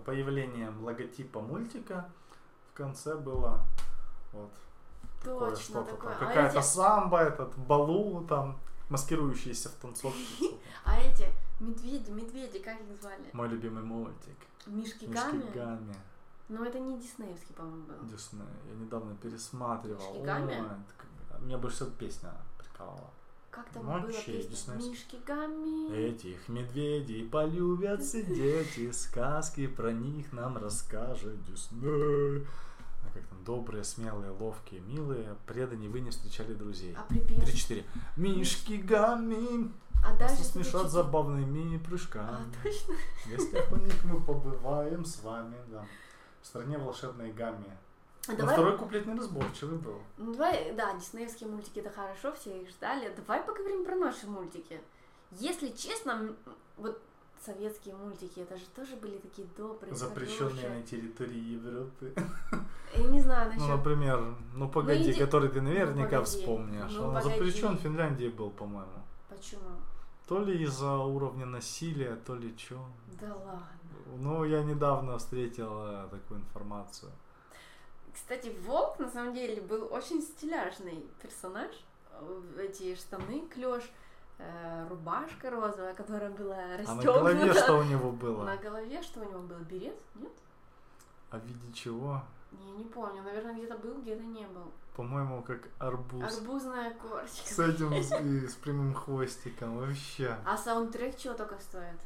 появлением 0.05 0.85
логотипа 0.85 1.41
мультика 1.41 2.07
конце 2.77 3.17
было 3.17 3.61
вот 4.33 4.51
Точно 5.25 5.57
что-то 5.57 5.91
такое. 5.93 6.13
А 6.15 6.19
Какая-то 6.19 6.63
самба, 6.63 7.23
этот 7.23 7.57
балу 7.57 8.25
там, 8.29 8.59
маскирующийся 8.89 9.69
в 9.69 9.73
танцовщицу. 9.75 10.59
А 10.85 11.01
эти 11.01 11.27
медведи, 11.59 12.11
медведи, 12.11 12.61
как 12.61 12.75
их 12.81 13.01
звали? 13.01 13.29
Мой 13.33 13.49
любимый 13.49 13.83
мультик. 13.83 14.37
Мишки 14.67 15.05
Мишки 15.07 15.07
Гамми? 15.07 15.51
Гамми. 15.53 15.97
Но 16.49 16.65
это 16.65 16.79
не 16.79 17.01
диснеевский, 17.01 17.55
по-моему, 17.57 17.83
был. 17.87 18.09
Дисней. 18.09 18.43
Я 18.69 18.75
недавно 18.77 19.17
пересматривал. 19.17 20.13
Мишки 20.15 20.25
Гамми? 20.25 20.53
Так- 21.29 21.41
Меня 21.41 21.59
больше 21.59 21.77
всего 21.79 21.91
песня 21.99 22.31
прикалывала. 22.59 23.11
Как 23.51 23.69
там 23.71 23.85
Ну, 23.85 24.01
было 24.01 24.13
чей 24.13 24.37
песня? 24.43 24.51
диснеевский? 24.51 24.91
Мишки 24.91 25.19
Гамми. 25.27 25.93
Этих 25.97 26.49
медведей 26.49 27.29
полюбятся 27.29 28.23
дети, 28.23 28.91
сказки 28.93 29.67
про 29.67 29.93
них 29.93 30.33
нам 30.33 30.57
расскажет 30.57 31.43
Дисней. 31.47 32.47
А 33.09 33.15
как 33.15 33.27
там, 33.27 33.45
добрые, 33.45 33.85
смелые, 33.85 34.31
ловкие, 34.31 34.81
милые, 34.81 35.37
преданные 35.47 35.89
вы 35.89 36.01
не 36.01 36.11
встречали 36.11 36.55
друзей. 36.55 36.95
А 36.99 37.03
припев? 37.03 37.45
Три-четыре. 37.45 37.85
Мишки 38.17 38.75
Гамми, 38.75 39.71
А 40.05 40.17
дальше 40.17 40.43
смешат 40.45 40.91
забавными 40.91 41.77
А, 41.77 41.79
прыжками. 41.85 42.53
точно. 42.63 42.95
В 43.25 43.31
гостях 43.31 43.73
у 43.73 43.77
них 43.77 44.05
мы 44.05 44.21
побываем 44.21 45.05
с 45.05 45.23
вами, 45.23 45.57
да. 45.69 45.85
В 46.43 46.47
стране 46.47 46.79
волшебной 46.79 47.33
Гамми. 47.33 47.77
А 48.29 48.33
Но 48.33 48.39
давай, 48.39 48.55
второй 48.55 48.77
куплет 48.79 49.07
неразборчивый 49.07 49.79
был. 49.79 50.01
ну, 50.19 50.33
давай, 50.33 50.73
да, 50.75 50.95
диснеевские 50.95 51.49
мультики 51.49 51.79
это 51.79 51.91
хорошо, 51.91 52.33
все 52.33 52.61
их 52.63 52.69
ждали. 52.71 53.13
Давай 53.17 53.43
поговорим 53.43 53.85
про 53.85 53.95
наши 53.95 54.27
мультики. 54.27 54.81
Если 55.33 55.69
честно, 55.71 56.35
вот 56.77 57.01
советские 57.45 57.95
мультики, 57.95 58.41
это 58.41 58.57
же 58.57 58.65
тоже 58.75 58.97
были 58.97 59.19
такие 59.19 59.47
добрые, 59.57 59.95
Запрещенные 59.95 60.49
хорошие. 60.51 60.71
на 60.75 60.83
территории 60.83 61.39
Европы. 61.39 62.13
Я 62.99 63.07
не 63.11 63.21
знаю 63.21 63.51
Ну, 63.51 63.61
насчет... 63.61 63.77
например, 63.77 64.35
ну 64.55 64.69
погоди, 64.69 65.11
иди- 65.11 65.19
который 65.19 65.49
ты 65.49 65.61
наверняка 65.61 66.19
погоди. 66.21 66.25
вспомнишь. 66.25 66.93
Ну, 66.93 67.09
Он 67.09 67.15
погоди. 67.15 67.35
запрещен 67.35 67.77
в 67.77 67.81
Финляндии 67.81 68.29
был, 68.29 68.51
по-моему. 68.51 69.03
Почему? 69.29 69.71
То 70.27 70.41
ли 70.41 70.63
из-за 70.65 70.93
уровня 70.97 71.47
насилия, 71.47 72.17
то 72.27 72.35
ли 72.35 72.55
что. 72.59 72.79
Да 73.21 73.35
ладно. 73.35 73.67
Ну, 74.19 74.45
я 74.45 74.63
недавно 74.63 75.19
встретил 75.19 75.71
э, 75.79 76.09
такую 76.11 76.41
информацию. 76.41 77.13
Кстати, 78.15 78.53
Волк 78.67 78.99
на 78.99 79.11
самом 79.11 79.35
деле 79.35 79.61
был 79.61 79.89
очень 79.93 80.23
стиляжный 80.23 81.05
персонаж. 81.23 81.71
Эти 82.59 82.95
штаны 82.97 83.47
клеш, 83.53 83.85
э, 84.39 84.87
рубашка 84.89 85.51
розовая, 85.51 85.95
которая 85.95 86.31
была 86.31 86.57
А 86.57 86.77
расстегнута. 86.79 87.13
на 87.23 87.35
голове 87.35 87.53
что 87.55 87.79
у 87.79 87.83
него 87.85 88.11
было? 88.13 88.45
На 88.45 88.57
голове 88.57 89.03
что 89.03 89.21
у 89.21 89.25
него 89.25 89.41
был? 89.41 89.59
Берет? 89.71 89.97
Нет? 90.15 90.33
А 91.31 91.39
в 91.39 91.45
виде 91.45 91.73
чего? 91.75 92.23
Я 92.65 92.73
не 92.73 92.85
помню. 92.85 93.23
Наверное, 93.23 93.55
где-то 93.55 93.77
был, 93.79 94.01
где-то 94.01 94.23
не 94.23 94.47
был. 94.47 94.71
По-моему, 94.97 95.43
как 95.43 95.61
арбуз. 95.79 96.39
Арбузная 96.39 96.95
корочка. 96.95 97.47
С 97.47 97.59
этим, 97.59 97.93
с, 97.93 98.19
и 98.21 98.49
с 98.49 98.55
прямым 98.55 98.95
хвостиком. 98.95 99.79
Вообще. 99.79 100.37
А 100.47 100.57
саундтрек 100.57 101.17
чего 101.17 101.35
только 101.35 101.59
стоит? 101.61 101.99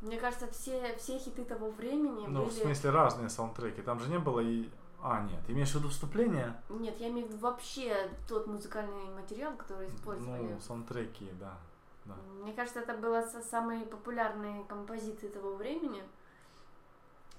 Мне 0.00 0.18
кажется, 0.18 0.46
все, 0.48 0.94
все 0.96 1.18
хиты 1.18 1.44
того 1.44 1.70
времени 1.70 2.26
Ну, 2.26 2.40
были... 2.44 2.50
в 2.50 2.52
смысле, 2.54 2.90
разные 2.90 3.28
саундтреки. 3.28 3.82
Там 3.82 4.00
же 4.00 4.10
не 4.10 4.18
было 4.18 4.40
и... 4.40 4.68
А, 5.00 5.20
нет. 5.22 5.40
Имеешь 5.48 5.70
в 5.70 5.74
виду 5.76 5.88
вступление? 5.88 6.54
Нет, 6.68 6.98
я 7.00 7.08
имею 7.08 7.26
в 7.26 7.30
виду 7.30 7.40
вообще 7.40 8.08
тот 8.28 8.46
музыкальный 8.46 9.10
материал, 9.14 9.54
который 9.56 9.88
использовали. 9.88 10.42
Ну, 10.42 10.60
саундтреки, 10.60 11.28
да. 11.40 11.56
да. 12.04 12.14
Мне 12.40 12.52
кажется, 12.52 12.80
это 12.80 12.94
было 12.94 13.22
со- 13.22 13.42
самые 13.42 13.84
популярные 13.84 14.64
композиции 14.64 15.28
того 15.28 15.54
времени. 15.54 16.02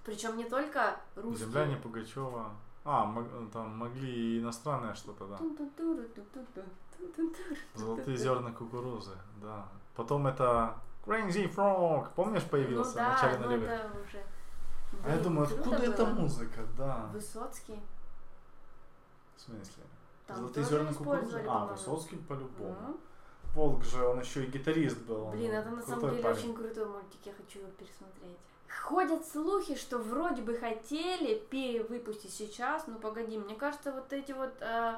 Причем 0.03 0.37
не 0.37 0.43
только 0.43 0.97
русские. 1.15 1.47
Земляне 1.47 1.77
Пугачева. 1.77 2.51
А, 2.85 3.05
мог- 3.05 3.51
там 3.51 3.77
могли 3.77 4.37
и 4.37 4.39
иностранное 4.39 4.93
что-то, 4.93 5.25
да. 5.27 5.39
Золотые 7.75 8.17
зерна 8.17 8.51
кукурузы, 8.51 9.15
да. 9.41 9.67
Потом 9.95 10.27
это 10.27 10.75
Crazy 11.05 11.53
Frog, 11.53 12.09
помнишь, 12.15 12.43
появился 12.43 12.91
ну, 12.91 12.95
да, 12.97 13.09
в 13.09 13.13
начале 13.13 13.37
ну, 13.37 13.45
нулевых? 13.45 13.69
это 13.69 13.99
уже... 14.01 14.23
А 15.03 15.15
я 15.15 15.21
думаю, 15.21 15.47
откуда 15.47 15.77
эта 15.77 16.05
было. 16.05 16.13
музыка, 16.13 16.61
да. 16.77 17.09
Высоцкий. 17.13 17.81
В 19.35 19.41
смысле? 19.41 19.83
Там 20.27 20.37
Золотые 20.37 20.65
зерна 20.65 20.93
кукурузы? 20.93 21.45
А. 21.47 21.65
Высоцкий 21.67 22.17
по-любому. 22.17 22.71
Мгм. 22.71 22.97
Волк 23.53 23.83
же, 23.83 24.05
он 24.05 24.19
еще 24.19 24.43
и 24.45 24.47
гитарист 24.47 24.97
был. 25.05 25.29
Блин, 25.29 25.51
он 25.51 25.57
это 25.57 25.69
на 25.69 25.81
самом 25.81 26.09
деле 26.09 26.23
парень. 26.23 26.37
очень 26.37 26.55
крутой 26.55 26.85
мультик, 26.87 27.19
я 27.25 27.33
хочу 27.33 27.59
его 27.59 27.69
пересмотреть. 27.71 28.39
Ходят 28.81 29.25
слухи, 29.25 29.75
что 29.75 29.97
вроде 29.97 30.41
бы 30.41 30.55
хотели 30.57 31.39
перевыпустить 31.49 32.33
сейчас, 32.33 32.87
но 32.87 32.95
погоди, 32.95 33.37
мне 33.37 33.55
кажется, 33.55 33.91
вот 33.91 34.11
эти 34.11 34.31
вот 34.31 34.53
э, 34.61 34.95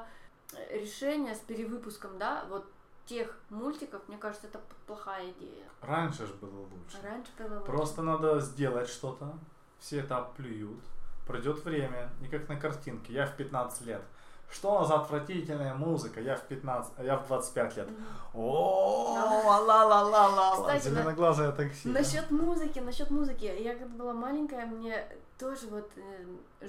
решения 0.70 1.34
с 1.34 1.40
перевыпуском, 1.40 2.18
да, 2.18 2.44
вот 2.48 2.66
тех 3.06 3.38
мультиков, 3.50 4.02
мне 4.08 4.18
кажется, 4.18 4.48
это 4.48 4.60
плохая 4.86 5.30
идея. 5.30 5.68
Раньше 5.80 6.26
же 6.26 6.34
было 6.34 6.60
лучше. 6.60 6.98
Раньше 7.02 7.30
было 7.38 7.54
лучше. 7.54 7.66
Просто 7.66 8.02
надо 8.02 8.40
сделать 8.40 8.88
что-то, 8.88 9.38
все 9.78 10.00
это 10.00 10.18
оплюют, 10.18 10.82
пройдет 11.26 11.64
время, 11.64 12.10
и 12.22 12.28
как 12.28 12.48
на 12.48 12.56
картинке, 12.56 13.12
я 13.12 13.26
в 13.26 13.36
15 13.36 13.86
лет. 13.86 14.02
Что 14.50 14.74
у 14.76 14.78
нас 14.78 14.88
за 14.88 14.94
отвратительная 14.96 15.74
музыка? 15.74 16.20
Я 16.20 16.36
в 16.36 16.42
15, 16.46 16.92
а 16.96 17.04
я 17.04 17.16
в 17.16 17.26
25 17.26 17.76
лет. 17.76 17.88
О, 18.34 19.14
ла-ла-ла-ла-ла. 19.14 20.56
Кстати, 20.56 20.88
на- 20.88 20.90
Зеленоглазая 21.00 21.52
такси. 21.52 21.88
да? 21.92 21.98
Насчет 22.00 22.30
музыки, 22.30 22.78
насчет 22.78 23.10
музыки. 23.10 23.44
Я 23.44 23.74
когда 23.74 23.96
была 24.04 24.12
маленькая, 24.14 24.66
мне 24.66 25.04
тоже 25.38 25.66
вот 25.66 25.90
э, 25.96 26.24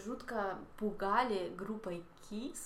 жутко 0.06 0.56
пугали 0.78 1.54
группой 1.58 2.04
Kiss. 2.30 2.58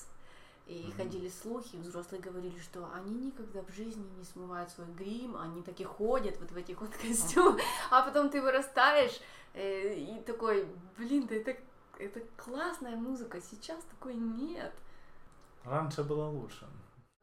И 0.68 0.86
Мгм. 0.88 0.96
ходили 0.96 1.28
слухи, 1.30 1.76
взрослые 1.78 2.22
говорили, 2.22 2.58
что 2.60 2.88
они 2.96 3.14
никогда 3.26 3.62
в 3.64 3.74
жизни 3.76 4.06
не 4.18 4.24
смывают 4.24 4.70
свой 4.70 4.88
грим, 4.98 5.36
они 5.36 5.62
так 5.64 5.78
и 5.82 5.84
ходят 5.84 6.40
вот 6.40 6.52
в 6.52 6.56
этих 6.56 6.80
вот 6.80 6.92
костюмах. 7.02 7.60
А 7.90 8.04
потом 8.04 8.30
ты 8.30 8.42
вырастаешь 8.42 9.20
э, 9.54 9.96
и 9.96 10.22
такой, 10.22 10.66
блин, 10.98 11.28
да 11.28 11.36
это, 11.36 11.58
это 12.00 12.22
классная 12.38 12.96
музыка, 12.96 13.40
сейчас 13.42 13.80
такой 13.90 14.14
нет. 14.14 14.72
Раньше 15.66 16.04
было 16.04 16.28
лучше. 16.30 16.68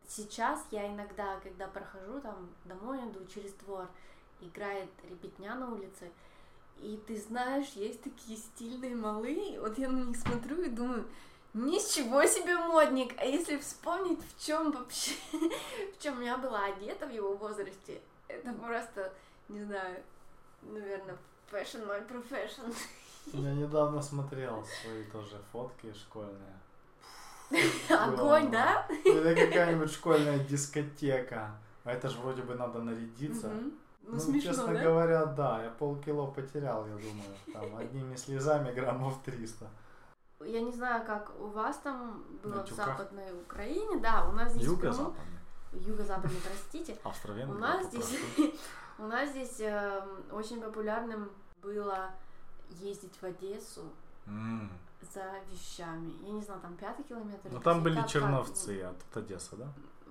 Сейчас 0.07 0.65
я 0.71 0.89
иногда, 0.89 1.39
когда 1.41 1.67
прохожу 1.67 2.21
там 2.21 2.49
домой, 2.65 2.99
иду 2.99 3.27
через 3.27 3.53
двор, 3.55 3.89
играет 4.41 4.89
ребятня 5.09 5.55
на 5.55 5.73
улице, 5.73 6.11
и 6.81 6.97
ты 7.07 7.21
знаешь, 7.21 7.69
есть 7.75 8.03
такие 8.03 8.39
стильные 8.39 8.95
малые, 8.95 9.61
вот 9.61 9.77
я 9.79 9.89
на 9.89 10.05
них 10.05 10.17
смотрю 10.17 10.63
и 10.63 10.71
думаю, 10.71 11.07
ничего 11.53 12.25
себе 12.25 12.57
модник, 12.57 13.15
а 13.19 13.25
если 13.25 13.59
вспомнить, 13.59 14.21
в 14.23 14.47
чем 14.47 14.71
вообще, 14.71 15.13
в 15.99 16.03
чем 16.03 16.21
я 16.23 16.39
была 16.39 16.67
одета 16.67 17.07
в 17.07 17.13
его 17.13 17.37
возрасте, 17.37 18.01
это 18.29 18.53
просто, 18.55 19.13
не 19.49 19.63
знаю, 19.65 20.03
наверное, 20.63 21.19
fashion 21.51 21.87
мой 21.87 22.01
profession. 22.01 22.75
Я 23.27 23.53
недавно 23.53 24.01
смотрел 24.01 24.65
свои 24.83 25.05
тоже 25.05 25.39
фотки 25.53 25.93
школьные. 25.93 26.59
Огонь, 27.91 28.51
да? 28.51 28.87
Это 29.05 29.35
какая-нибудь 29.35 29.93
школьная 29.93 30.39
дискотека. 30.39 31.51
А 31.85 31.93
это 31.93 32.09
же 32.09 32.19
вроде 32.19 32.43
бы 32.43 32.55
надо 32.55 32.81
нарядиться. 32.81 33.49
Ну, 33.49 33.73
Ну, 34.03 34.19
смешно, 34.19 34.51
честно 34.53 34.75
да? 34.75 34.83
говоря, 34.83 35.27
да, 35.27 35.63
я 35.65 35.71
полкило 35.71 36.27
потерял, 36.27 36.87
я 36.87 36.95
думаю, 36.95 37.35
там, 37.53 37.77
одними 37.77 38.17
слезами 38.17 38.73
граммов 38.73 39.19
300. 39.25 39.67
Я 40.41 40.61
не 40.61 40.73
знаю, 40.73 41.05
как 41.05 41.33
у 41.41 41.47
вас 41.49 41.79
там 41.79 42.25
было 42.43 42.65
в? 42.65 42.71
Западной 42.71 43.33
Украине, 43.43 43.99
да, 44.01 44.27
у 44.29 44.33
нас 44.33 44.53
здесь 44.53 44.65
Юго-западный. 44.65 45.39
Юго-западной, 45.73 46.41
простите. 46.45 46.97
Австро-венгрия. 47.05 47.57
У 47.57 47.61
нас 47.61 47.87
здесь, 47.87 48.19
у 48.99 49.03
нас 49.03 49.31
здесь 49.31 49.61
очень 50.33 50.61
популярным 50.61 51.31
было 51.63 52.11
ездить 52.71 53.15
в 53.21 53.25
Одессу. 53.25 53.83
За 55.15 55.25
вещами. 55.51 56.13
Я 56.23 56.33
не 56.33 56.43
знаю, 56.43 56.61
там 56.61 56.75
пятый 56.77 57.03
километр. 57.05 57.49
Ну 57.51 57.57
или 57.57 57.63
там 57.63 57.83
были 57.83 57.97
как- 57.97 58.09
Черновцы, 58.09 58.83
а 58.83 58.93
тут 58.95 59.25
Одесса, 59.25 59.57
да? 59.57 59.67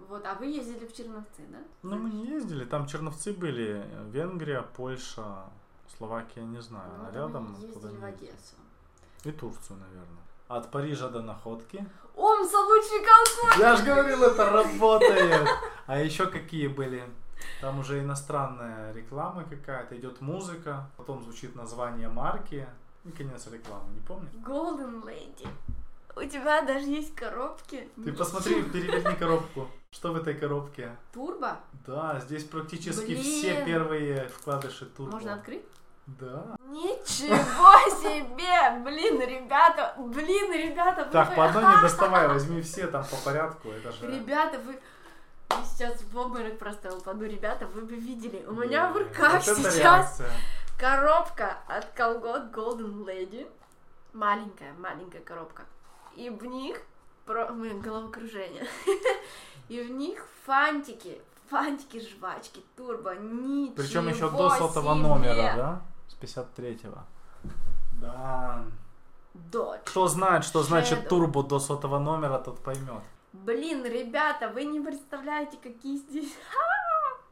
Вот, 0.10 0.26
а 0.26 0.36
вы 0.36 0.46
ездили 0.46 0.86
в 0.86 0.94
Черновцы, 0.94 1.44
да? 1.50 1.58
Ну 1.84 1.98
мы 1.98 2.10
не 2.10 2.26
ездили, 2.28 2.66
там 2.66 2.86
Черновцы 2.88 3.34
были, 3.34 3.84
э, 3.86 4.10
Венгрия, 4.12 4.62
Польша, 4.62 5.46
Словакия, 5.98 6.42
не 6.44 6.62
знаю, 6.62 6.90
Ну, 6.98 7.06
вот 7.06 7.14
рядом. 7.14 7.44
мы 7.60 7.68
ездили 7.68 7.96
в. 7.98 8.04
Одессу. 8.06 8.56
И 9.24 9.32
Турцию, 9.32 9.80
наверное. 9.80 10.24
От 10.48 10.72
Парижа 10.72 11.10
до 11.10 11.22
Находки. 11.22 11.86
Омса 12.16 12.58
лучший 12.60 13.04
колхоз! 13.06 13.60
Я 13.60 13.76
же 13.76 13.84
говорил, 13.84 14.24
это 14.24 14.50
работает. 14.50 15.48
А 15.88 16.00
еще 16.00 16.28
какие 16.28 16.68
были? 16.68 17.04
Там 17.62 17.80
уже 17.80 18.00
иностранная 18.00 18.94
реклама 18.94 19.44
какая-то, 19.44 19.96
идет 19.98 20.22
музыка, 20.22 20.90
потом 20.98 21.22
звучит 21.24 21.56
название 21.56 22.08
марки 22.10 22.68
и 23.08 23.12
конец 23.12 23.48
рекламы, 23.48 23.92
не 23.94 24.02
помню? 24.02 24.30
Golden 24.46 25.04
Lady. 25.04 25.48
У 26.16 26.24
тебя 26.28 26.62
даже 26.64 26.86
есть 26.88 27.14
коробки. 27.16 27.88
Ты 28.04 28.12
посмотри, 28.12 28.64
переверни 28.74 29.16
коробку. 29.16 29.68
Что 29.92 30.12
в 30.12 30.18
этой 30.18 30.34
коробке? 30.34 30.96
Турбо? 31.14 31.58
Да, 31.86 32.20
здесь 32.20 32.44
практически 32.44 33.06
Блин. 33.06 33.22
все 33.24 33.66
первые 33.66 34.28
вкладыши 34.30 34.86
турбо. 34.86 35.14
Можно 35.14 35.36
открыть? 35.36 35.64
Да. 36.08 36.56
Ничего 36.70 37.38
себе! 38.02 38.80
Блин, 38.84 39.20
ребята, 39.22 39.94
блин, 39.98 40.52
ребята, 40.54 41.06
вы 41.06 41.12
Так, 41.12 41.30
бы- 41.30 41.36
по 41.36 41.46
одной 41.46 41.64
не 41.76 41.82
доставай, 41.82 42.28
возьми 42.28 42.62
все 42.62 42.88
там 42.88 43.04
по 43.06 43.16
порядку. 43.18 43.70
Это 43.70 43.92
же... 43.92 44.08
Ребята, 44.08 44.58
вы... 44.60 44.80
Я 45.52 45.64
сейчас 45.64 46.02
в 46.02 46.18
обморок 46.18 46.58
просто 46.58 46.96
упаду. 46.96 47.26
Ребята, 47.26 47.66
вы 47.68 47.82
бы 47.82 47.96
видели. 47.96 48.44
У 48.48 48.54
меня 48.54 48.92
в 48.92 48.98
руках 48.98 49.34
Вот 49.34 49.58
сейчас 49.58 49.78
реакция. 49.78 50.30
Коробка 50.78 51.58
от 51.68 51.86
колгот 51.96 52.54
Golden 52.54 53.06
Lady. 53.06 53.50
Маленькая, 54.14 54.74
маленькая 54.74 55.22
коробка. 55.22 55.66
И 56.16 56.30
в 56.30 56.46
них... 56.46 56.82
Про... 57.26 57.48
Блин, 57.52 57.82
головокружение. 57.82 58.66
И 59.68 59.82
в 59.82 59.92
них 59.92 60.26
фантики. 60.46 61.22
Фантики, 61.50 62.00
жвачки, 62.00 62.64
турбо, 62.76 63.16
ничего 63.16 63.76
Причем 63.76 64.08
еще 64.08 64.30
до 64.30 64.50
сотого 64.50 64.94
себе. 64.94 65.08
номера, 65.08 65.56
да? 65.56 65.82
С 66.08 66.16
53-го. 66.22 67.00
Да. 68.02 68.64
Дочь. 69.34 69.82
Кто 69.86 70.08
знает, 70.08 70.44
что 70.46 70.64
значит 70.64 71.10
турбо 71.10 71.44
до 71.44 71.60
сотого 71.60 72.00
номера, 72.00 72.38
тот 72.40 72.60
поймет. 72.60 73.04
Блин, 73.34 73.86
ребята, 73.86 74.50
вы 74.50 74.66
не 74.66 74.80
представляете, 74.80 75.58
какие 75.62 75.98
здесь... 75.98 76.34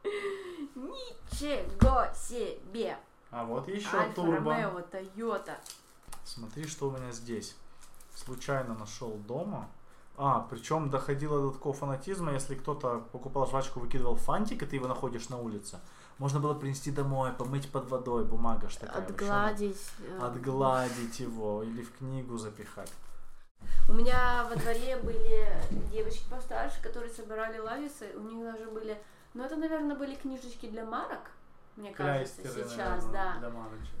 Ничего 0.74 2.06
себе! 2.14 2.96
А 3.30 3.44
вот 3.44 3.68
еще 3.68 3.96
Альфа 3.96 4.14
турбо. 4.14 4.52
Ромео, 4.52 4.80
Тойота. 4.82 5.58
Смотри, 6.24 6.66
что 6.66 6.88
у 6.88 6.90
меня 6.92 7.12
здесь. 7.12 7.56
Случайно 8.14 8.74
нашел 8.74 9.10
дома. 9.26 9.68
А, 10.18 10.46
причем 10.48 10.88
доходило 10.88 11.42
до 11.42 11.50
такого 11.50 11.74
фанатизма, 11.74 12.32
если 12.32 12.54
кто-то 12.54 13.04
покупал 13.12 13.46
жвачку, 13.46 13.80
выкидывал 13.80 14.16
фантик, 14.16 14.62
и 14.62 14.66
ты 14.66 14.76
его 14.76 14.88
находишь 14.88 15.28
на 15.28 15.36
улице, 15.36 15.78
можно 16.18 16.40
было 16.40 16.54
принести 16.54 16.90
домой, 16.90 17.32
помыть 17.32 17.70
под 17.70 17.90
водой, 17.90 18.24
бумага 18.24 18.68
такая. 18.80 19.04
Отгладить. 19.04 19.76
вообще, 19.98 20.18
э. 20.18 20.26
Отгладить 20.26 21.20
его 21.20 21.62
или 21.62 21.82
в 21.82 21.92
книгу 21.98 22.38
запихать. 22.38 22.90
У 23.88 23.92
меня 23.92 24.46
во 24.48 24.56
дворе 24.56 24.96
были 24.96 25.46
девочки 25.92 26.24
постарше, 26.30 26.82
которые 26.82 27.12
собирали 27.12 27.58
лависы. 27.58 28.12
У 28.16 28.20
них 28.20 28.42
даже 28.42 28.70
были... 28.70 28.98
Ну, 29.34 29.44
это, 29.44 29.56
наверное, 29.56 29.96
были 29.96 30.14
книжечки 30.14 30.66
для 30.66 30.86
марок, 30.86 31.30
мне 31.76 31.92
кажется, 31.92 32.42
сейчас, 32.42 33.04
наверное, 33.04 33.40
да. 33.40 33.52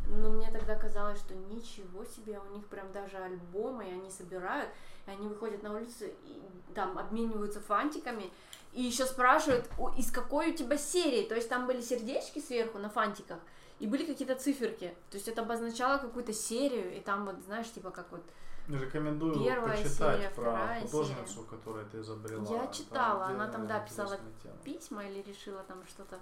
Но 0.08 0.30
мне 0.30 0.50
тогда 0.50 0.76
казалось, 0.76 1.18
что 1.18 1.34
ничего 1.34 2.04
себе, 2.04 2.38
у 2.38 2.54
них 2.54 2.66
прям 2.66 2.90
даже 2.92 3.18
альбомы, 3.18 3.88
и 3.88 3.92
они 3.92 4.10
собирают, 4.10 4.70
и 5.06 5.10
они 5.10 5.28
выходят 5.28 5.62
на 5.62 5.74
улицу 5.74 6.06
и 6.24 6.42
там 6.74 6.98
обмениваются 6.98 7.60
фантиками, 7.60 8.32
и 8.72 8.82
еще 8.82 9.04
спрашивают, 9.04 9.68
«О, 9.78 9.90
из 9.96 10.10
какой 10.10 10.52
у 10.52 10.54
тебя 10.54 10.78
серии, 10.78 11.28
то 11.28 11.34
есть 11.34 11.48
там 11.48 11.66
были 11.66 11.80
сердечки 11.80 12.38
сверху 12.38 12.78
на 12.78 12.88
фантиках, 12.88 13.38
и 13.78 13.86
были 13.86 14.06
какие-то 14.06 14.36
циферки, 14.36 14.94
то 15.10 15.16
есть 15.16 15.28
это 15.28 15.42
обозначало 15.42 15.98
какую-то 15.98 16.32
серию, 16.32 16.96
и 16.96 17.00
там 17.00 17.26
вот, 17.26 17.36
знаешь, 17.44 17.70
типа 17.70 17.90
как 17.90 18.10
вот 18.10 18.22
Рекомендую 18.68 19.44
Первая 19.44 19.76
почитать 19.76 20.18
серия, 20.18 20.30
про 20.30 20.80
художницу, 20.80 21.42
которая 21.44 21.84
это 21.84 22.00
изобрела. 22.00 22.44
Я 22.50 22.66
читала, 22.72 23.26
она 23.26 23.44
отдельная 23.44 23.52
там, 23.52 23.66
да, 23.68 23.80
писала 23.80 24.18
тема. 24.42 24.56
письма 24.64 25.04
или 25.04 25.22
решила 25.22 25.62
там 25.62 25.86
что-то 25.86 26.18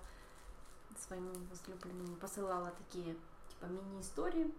своему 0.98 1.30
возлюбленному 1.50 2.16
посылала 2.16 2.70
такие, 2.70 3.16
типа 3.48 3.66
мини-истории. 3.66 4.52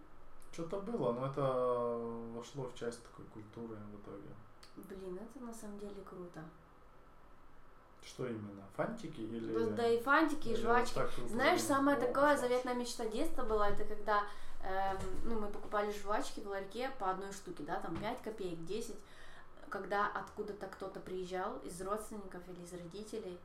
Что-то 0.52 0.80
было, 0.80 1.12
но 1.12 1.26
это 1.26 1.42
вошло 2.34 2.64
в 2.64 2.74
часть 2.74 3.02
такой 3.02 3.24
культуры 3.26 3.76
в 3.76 3.96
итоге. 4.00 4.28
Блин, 4.76 5.18
это 5.18 5.44
на 5.44 5.52
самом 5.52 5.78
деле 5.78 6.02
круто. 6.08 6.42
Что 8.04 8.26
именно? 8.26 8.62
Фантики 8.76 9.20
или... 9.20 9.52
Да, 9.52 9.76
да 9.76 9.88
и 9.88 10.00
фантики, 10.00 10.50
и 10.50 10.56
жвачки. 10.56 10.96
вот 10.96 11.30
Знаешь, 11.30 11.60
О, 11.64 11.94
такое 11.96 12.12
класс. 12.12 12.40
заветная 12.40 12.74
мечта 12.74 13.04
детства 13.06 13.42
была, 13.42 13.68
это 13.68 13.84
когда 13.84 14.24
эм, 14.62 14.98
ну, 15.24 15.40
мы 15.40 15.48
покупали 15.48 15.90
жвачки 15.90 16.40
в 16.40 16.46
ларьке 16.46 16.90
по 16.98 17.10
одной 17.10 17.32
штуке, 17.32 17.64
да, 17.64 17.80
там 17.80 17.96
5 17.96 18.22
копеек, 18.22 18.64
10, 18.64 18.94
когда 19.68 20.06
откуда-то 20.06 20.66
кто-то 20.68 21.00
приезжал 21.00 21.58
из 21.58 21.80
родственников 21.82 22.42
или 22.48 22.62
из 22.62 22.72
родителей 22.72 23.38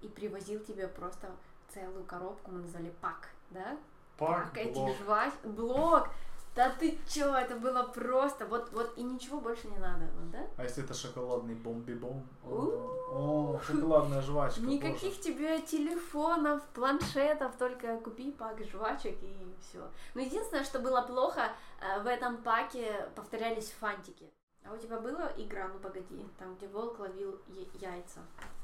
и 0.00 0.08
привозил 0.08 0.60
тебе 0.60 0.88
просто 0.88 1.30
целую 1.72 2.04
коробку, 2.04 2.50
мы 2.50 2.60
назвали 2.60 2.92
пак, 3.00 3.28
да? 3.50 3.76
Пак, 4.16 4.56
этих 4.56 4.74
блок. 4.74 4.96
жвач... 4.96 5.32
Блок! 5.44 6.08
Да 6.56 6.70
ты 6.70 6.98
чё, 7.06 7.36
это 7.36 7.54
было 7.54 7.84
просто, 7.84 8.44
вот, 8.46 8.72
вот 8.72 8.92
и 8.98 9.02
ничего 9.04 9.40
больше 9.40 9.68
не 9.68 9.78
надо, 9.78 10.06
вот, 10.16 10.30
да? 10.32 10.44
А 10.56 10.64
если 10.64 10.82
это 10.82 10.92
шоколадный 10.92 11.54
бомби-бом? 11.54 12.26
О, 12.42 13.60
шоколадная 13.64 14.22
жвачка. 14.22 14.60
Никаких 14.62 15.20
тебе 15.20 15.60
телефонов, 15.60 16.60
планшетов, 16.74 17.54
только 17.56 17.98
купи 17.98 18.32
пак 18.32 18.60
жвачек 18.64 19.22
и 19.22 19.54
все. 19.60 19.88
Но 20.14 20.20
единственное, 20.20 20.64
что 20.64 20.80
было 20.80 21.02
плохо, 21.02 21.52
э, 21.80 22.02
в 22.02 22.06
этом 22.08 22.38
паке 22.38 23.08
повторялись 23.14 23.70
фантики. 23.78 24.28
А 24.68 24.74
у 24.74 24.76
тебя 24.76 24.98
была 24.98 25.32
игра, 25.36 25.68
ну 25.68 25.78
погоди, 25.78 26.26
там, 26.38 26.54
где 26.56 26.68
волк 26.68 26.98
ловил 26.98 27.40
яйца? 27.80 28.20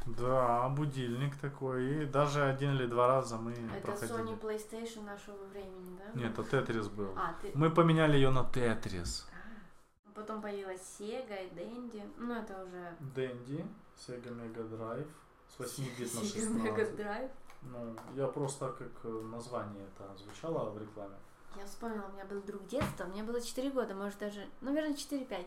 Да, 0.06 0.68
будильник 0.68 1.36
такой. 1.38 2.02
И 2.02 2.06
даже 2.06 2.44
один 2.44 2.74
или 2.74 2.86
два 2.86 3.06
раза 3.06 3.38
мы 3.38 3.52
Это 3.52 3.86
проходили. 3.86 4.18
Sony 4.18 4.40
PlayStation 4.40 5.04
нашего 5.04 5.44
времени, 5.46 5.98
да? 5.98 6.20
Нет, 6.20 6.32
это 6.38 6.44
Тетрис 6.44 6.88
был. 6.88 7.14
А, 7.16 7.34
ты... 7.40 7.52
Мы 7.54 7.70
поменяли 7.70 8.16
ее 8.16 8.30
на 8.30 8.44
Тетрис. 8.44 9.26
А. 9.32 10.10
Потом 10.14 10.42
появилась 10.42 10.82
Sega 10.98 11.46
и 11.46 11.54
Dendy. 11.54 12.12
Ну, 12.18 12.34
это 12.34 12.62
уже... 12.64 12.96
Дэнди, 13.14 13.66
Sega 13.96 14.28
Mega 14.28 14.68
Drive. 14.68 15.08
С 15.48 15.58
8 15.58 15.84
бит 15.98 16.14
на 16.14 16.18
Sega 16.18 16.40
16. 16.40 16.48
Mega 16.50 16.96
Drive. 16.96 17.30
Ну, 17.62 17.96
я 18.14 18.26
просто 18.26 18.68
как 18.68 18.92
э, 19.04 19.08
название 19.08 19.86
это 19.86 20.14
звучало 20.18 20.68
в 20.70 20.78
рекламе. 20.78 21.16
Я 21.56 21.64
вспомнила, 21.64 22.04
у 22.08 22.12
меня 22.12 22.26
был 22.26 22.42
друг 22.42 22.66
детства, 22.66 23.04
мне 23.04 23.22
было 23.22 23.40
4 23.40 23.70
года, 23.70 23.94
может 23.94 24.18
даже, 24.18 24.46
ну, 24.60 24.72
наверное, 24.72 24.96
4-5. 24.96 25.46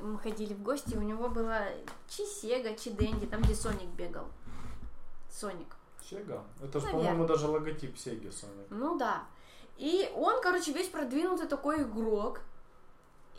Мы 0.00 0.18
ходили 0.18 0.54
в 0.54 0.62
гости, 0.62 0.96
у 0.96 1.02
него 1.02 1.28
было 1.28 1.66
чи 2.08 2.24
Сега, 2.24 2.74
чи 2.74 2.90
Дэнди, 2.90 3.26
там, 3.26 3.42
где 3.42 3.54
Соник 3.54 3.88
бегал. 3.96 4.26
Соник. 5.30 5.76
Сега? 6.08 6.42
Это 6.62 6.80
же, 6.80 6.86
по-моему, 6.88 7.26
даже 7.26 7.46
логотип 7.46 7.98
Сеги 7.98 8.28
Sonic. 8.28 8.66
Ну 8.70 8.96
да. 8.96 9.24
И 9.76 10.10
он, 10.14 10.40
короче, 10.40 10.72
весь 10.72 10.88
продвинутый 10.88 11.46
такой 11.46 11.82
игрок, 11.82 12.40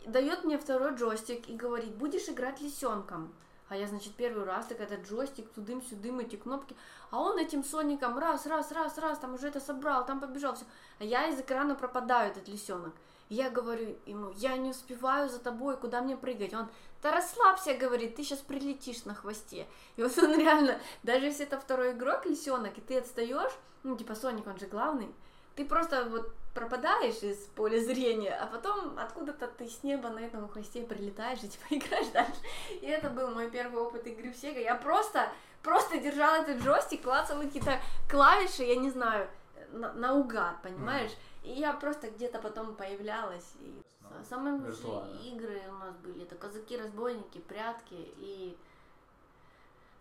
дает 0.06 0.44
мне 0.44 0.58
второй 0.58 0.94
джойстик 0.94 1.48
и 1.48 1.56
говорит, 1.56 1.94
будешь 1.94 2.28
играть 2.28 2.60
лисенком. 2.60 3.32
А 3.68 3.76
я, 3.76 3.86
значит, 3.86 4.14
первый 4.14 4.44
раз, 4.44 4.66
так 4.66 4.80
этот 4.80 5.08
джойстик, 5.08 5.48
тудым-сюдым, 5.50 6.18
эти 6.18 6.36
кнопки. 6.36 6.74
А 7.10 7.20
он 7.20 7.38
этим 7.38 7.62
Соником 7.62 8.18
раз, 8.18 8.46
раз, 8.46 8.72
раз, 8.72 8.98
раз, 8.98 9.18
там 9.18 9.34
уже 9.34 9.48
это 9.48 9.60
собрал, 9.60 10.04
там 10.04 10.20
побежал, 10.20 10.56
все. 10.56 10.64
А 10.98 11.04
я 11.04 11.28
из 11.28 11.38
экрана 11.38 11.76
пропадаю, 11.76 12.32
этот 12.32 12.48
лисенок. 12.48 12.94
Я 13.30 13.48
говорю 13.48 13.96
ему, 14.06 14.32
я 14.32 14.56
не 14.56 14.70
успеваю 14.70 15.28
за 15.28 15.38
тобой, 15.38 15.76
куда 15.76 16.02
мне 16.02 16.16
прыгать? 16.16 16.52
Он, 16.52 16.68
да 17.00 17.12
расслабься, 17.12 17.74
говорит, 17.74 18.16
ты 18.16 18.24
сейчас 18.24 18.40
прилетишь 18.40 19.04
на 19.04 19.14
хвосте. 19.14 19.68
И 19.94 20.02
вот 20.02 20.18
он 20.18 20.36
реально, 20.36 20.80
даже 21.04 21.26
если 21.26 21.46
это 21.46 21.58
второй 21.58 21.92
игрок, 21.92 22.26
лисенок, 22.26 22.76
и 22.76 22.80
ты 22.80 22.98
отстаешь, 22.98 23.52
ну, 23.84 23.96
типа 23.96 24.16
Соник, 24.16 24.48
он 24.48 24.58
же 24.58 24.66
главный, 24.66 25.14
ты 25.54 25.64
просто 25.64 26.06
вот 26.06 26.34
пропадаешь 26.54 27.22
из 27.22 27.36
поля 27.54 27.78
зрения, 27.80 28.34
а 28.34 28.46
потом 28.46 28.98
откуда-то 28.98 29.46
ты 29.46 29.68
с 29.68 29.84
неба 29.84 30.08
на 30.08 30.18
этом 30.18 30.48
хвосте 30.48 30.82
прилетаешь 30.82 31.44
и 31.44 31.48
типа 31.48 31.66
играешь 31.70 32.08
дальше. 32.08 32.40
И 32.80 32.86
это 32.86 33.10
был 33.10 33.30
мой 33.30 33.48
первый 33.48 33.80
опыт 33.80 34.08
игры 34.08 34.32
в 34.32 34.34
Sega. 34.34 34.60
Я 34.60 34.74
просто, 34.74 35.28
просто 35.62 35.98
держала 35.98 36.42
этот 36.42 36.64
джойстик, 36.64 37.02
клацала 37.02 37.42
какие-то 37.42 37.80
клавиши, 38.10 38.64
я 38.64 38.74
не 38.74 38.90
знаю, 38.90 39.28
на, 39.72 39.92
наугад, 39.94 40.60
понимаешь? 40.62 41.12
И 41.42 41.52
я 41.52 41.72
просто 41.72 42.10
где-то 42.10 42.38
потом 42.40 42.74
появлялась. 42.74 43.54
И 43.60 43.82
Ну, 44.02 44.24
самые 44.28 44.54
лучшие 44.56 44.72
виртуально. 44.74 45.18
игры 45.20 45.62
у 45.68 45.78
нас 45.78 45.94
были. 45.96 46.22
Это 46.22 46.34
казаки-разбойники, 46.34 47.38
прятки 47.38 47.94
и 48.18 48.56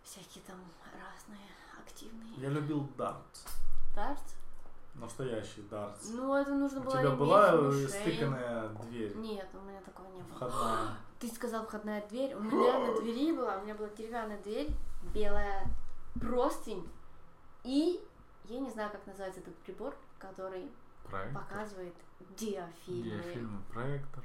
всякие 0.04 0.44
там 0.46 0.58
разные 0.94 1.48
активные. 1.86 2.34
Я 2.38 2.50
любил 2.50 2.88
дартс. 2.98 3.46
Дартс? 3.96 4.36
Настоящий 4.96 5.62
дартс. 5.70 6.10
Ну, 6.10 6.34
это 6.36 6.54
нужно 6.54 6.80
У 6.82 6.84
было 6.84 6.94
тебя 6.98 7.10
иметь 7.10 7.20
была 7.20 7.72
стыканная 7.88 8.70
дверь? 8.90 9.16
Нет, 9.18 9.48
у 9.54 9.60
меня 9.70 9.80
такого 9.82 10.08
не 10.08 10.22
было. 10.22 10.36
Входная. 10.36 10.98
Ты 11.20 11.28
сказал 11.30 11.66
входная 11.66 12.06
дверь. 12.08 12.34
У 12.36 12.40
меня 12.42 12.80
на 12.80 13.02
двери 13.02 13.32
была, 13.34 13.58
у 13.58 13.62
меня 13.64 13.76
была 13.76 13.90
деревянная 13.90 14.42
дверь, 14.42 14.70
белая 15.14 15.66
простынь 16.20 16.90
и 17.64 18.02
я 18.50 18.60
не 18.60 18.70
знаю, 18.70 18.92
как 18.92 19.06
называется 19.08 19.40
этот 19.42 19.56
прибор, 19.58 19.96
который 20.18 20.70
Проектор. 21.04 21.44
показывает 21.44 21.94
диафильмы. 22.38 23.04
Диафильмы, 23.04 23.62
проектор. 23.72 24.24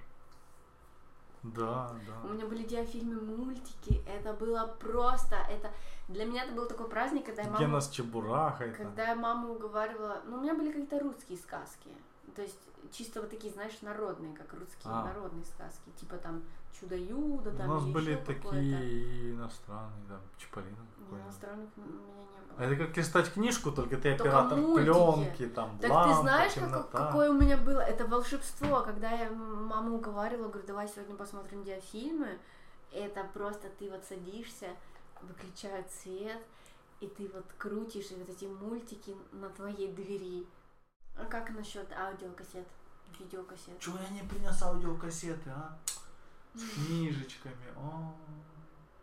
Да, 1.42 1.92
У 2.24 2.28
да. 2.28 2.32
меня 2.34 2.46
были 2.46 2.62
диафильмы, 2.64 3.20
мультики. 3.20 4.02
Это 4.08 4.32
было 4.32 4.66
просто, 4.80 5.36
это 5.50 5.70
для 6.08 6.24
меня 6.24 6.44
это 6.44 6.54
был 6.54 6.66
такой 6.66 6.88
праздник, 6.88 7.26
когда 7.26 7.42
я 7.42 7.48
маму, 7.50 7.58
Гена 7.64 7.80
с 7.82 7.90
Чебурахой. 7.90 8.72
когда 8.72 9.08
я 9.08 9.14
маму 9.14 9.52
уговаривала. 9.54 10.22
Ну, 10.26 10.38
у 10.38 10.40
меня 10.40 10.54
были 10.54 10.68
какие-то 10.72 11.00
русские 11.00 11.36
сказки. 11.36 11.90
То 12.34 12.40
есть 12.40 12.58
чисто 12.92 13.20
вот 13.20 13.28
такие, 13.30 13.52
знаешь, 13.52 13.78
народные, 13.82 14.34
как 14.34 14.54
русские 14.54 14.84
А. 14.92 15.04
народные 15.04 15.44
сказки. 15.44 15.90
Типа 16.00 16.16
там 16.16 16.42
Чудо-Юдо 16.80 17.50
У 17.50 17.56
там 17.56 17.68
нас 17.68 17.82
или 17.84 17.92
были 17.92 18.16
такие 18.16 19.32
иностранные, 19.32 20.08
там, 20.08 20.20
какой-нибудь. 20.48 21.20
иностранных 21.24 21.68
у 21.76 21.80
меня. 21.82 21.98
Это 22.58 22.76
как 22.76 22.96
листать 22.96 23.32
книжку, 23.32 23.72
только 23.72 23.96
ты 23.96 24.16
Только 24.16 24.24
оператор 24.38 24.58
мультики. 24.58 24.84
пленки, 24.92 25.46
там, 25.54 25.78
Так 25.80 25.90
лампа, 25.90 26.14
ты 26.14 26.20
знаешь, 26.20 26.52
как- 26.54 26.90
какое 26.90 27.30
у 27.30 27.34
меня 27.34 27.56
было? 27.56 27.80
Это 27.80 28.06
волшебство, 28.06 28.82
когда 28.82 29.10
я 29.10 29.30
маму 29.30 29.96
уговаривала, 29.96 30.48
говорю, 30.48 30.66
давай 30.66 30.88
сегодня 30.88 31.16
посмотрим 31.16 31.64
диафильмы. 31.64 32.38
Это 32.92 33.24
просто 33.34 33.68
ты 33.78 33.90
вот 33.90 34.04
садишься, 34.04 34.68
выключают 35.22 35.90
свет, 35.90 36.40
и 37.00 37.08
ты 37.08 37.28
вот 37.34 37.44
крутишь 37.58 38.12
и 38.12 38.14
вот 38.14 38.28
эти 38.28 38.44
мультики 38.44 39.16
на 39.32 39.48
твоей 39.50 39.92
двери. 39.92 40.46
А 41.16 41.24
как 41.24 41.50
насчет 41.50 41.92
аудиокассет, 41.92 42.66
видеокассет? 43.18 43.78
Чего 43.80 43.98
я 43.98 44.08
не 44.10 44.28
принес 44.28 44.62
аудиокассеты, 44.62 45.50
а? 45.50 45.76
С 46.54 46.62
книжечками. 46.86 47.54
О, 47.76 48.14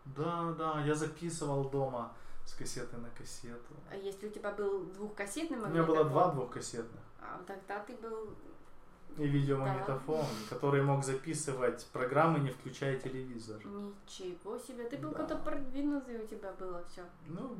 да, 0.06 0.52
да, 0.58 0.80
я 0.84 0.94
записывал 0.94 1.68
дома 1.68 2.12
с 2.46 2.54
кассеты 2.54 2.96
на 2.96 3.08
кассету. 3.10 3.74
А 3.90 3.96
если 3.96 4.26
у 4.28 4.30
тебя 4.30 4.50
был 4.52 4.84
двухкассетный 4.86 5.56
У 5.58 5.60
меня 5.66 5.82
было 5.82 5.96
магнитофон, 5.96 6.08
два 6.12 6.30
двухкассетных. 6.32 7.00
а 7.20 7.40
тогда 7.46 7.78
ты 7.80 7.94
был... 7.96 8.28
И 9.18 9.26
видеомагнитофон, 9.26 10.24
который 10.48 10.82
мог 10.82 11.04
записывать 11.04 11.84
программы, 11.92 12.38
не 12.38 12.48
включая 12.50 12.98
телевизор. 12.98 13.56
Ничего 13.66 14.58
себе, 14.58 14.84
ты 14.88 14.96
был 14.96 15.10
Да. 15.10 15.18
какой-то 15.18 15.36
продвинутый, 15.44 16.16
у 16.22 16.26
тебя 16.26 16.50
было 16.52 16.82
все. 16.90 17.02
Ну, 17.26 17.54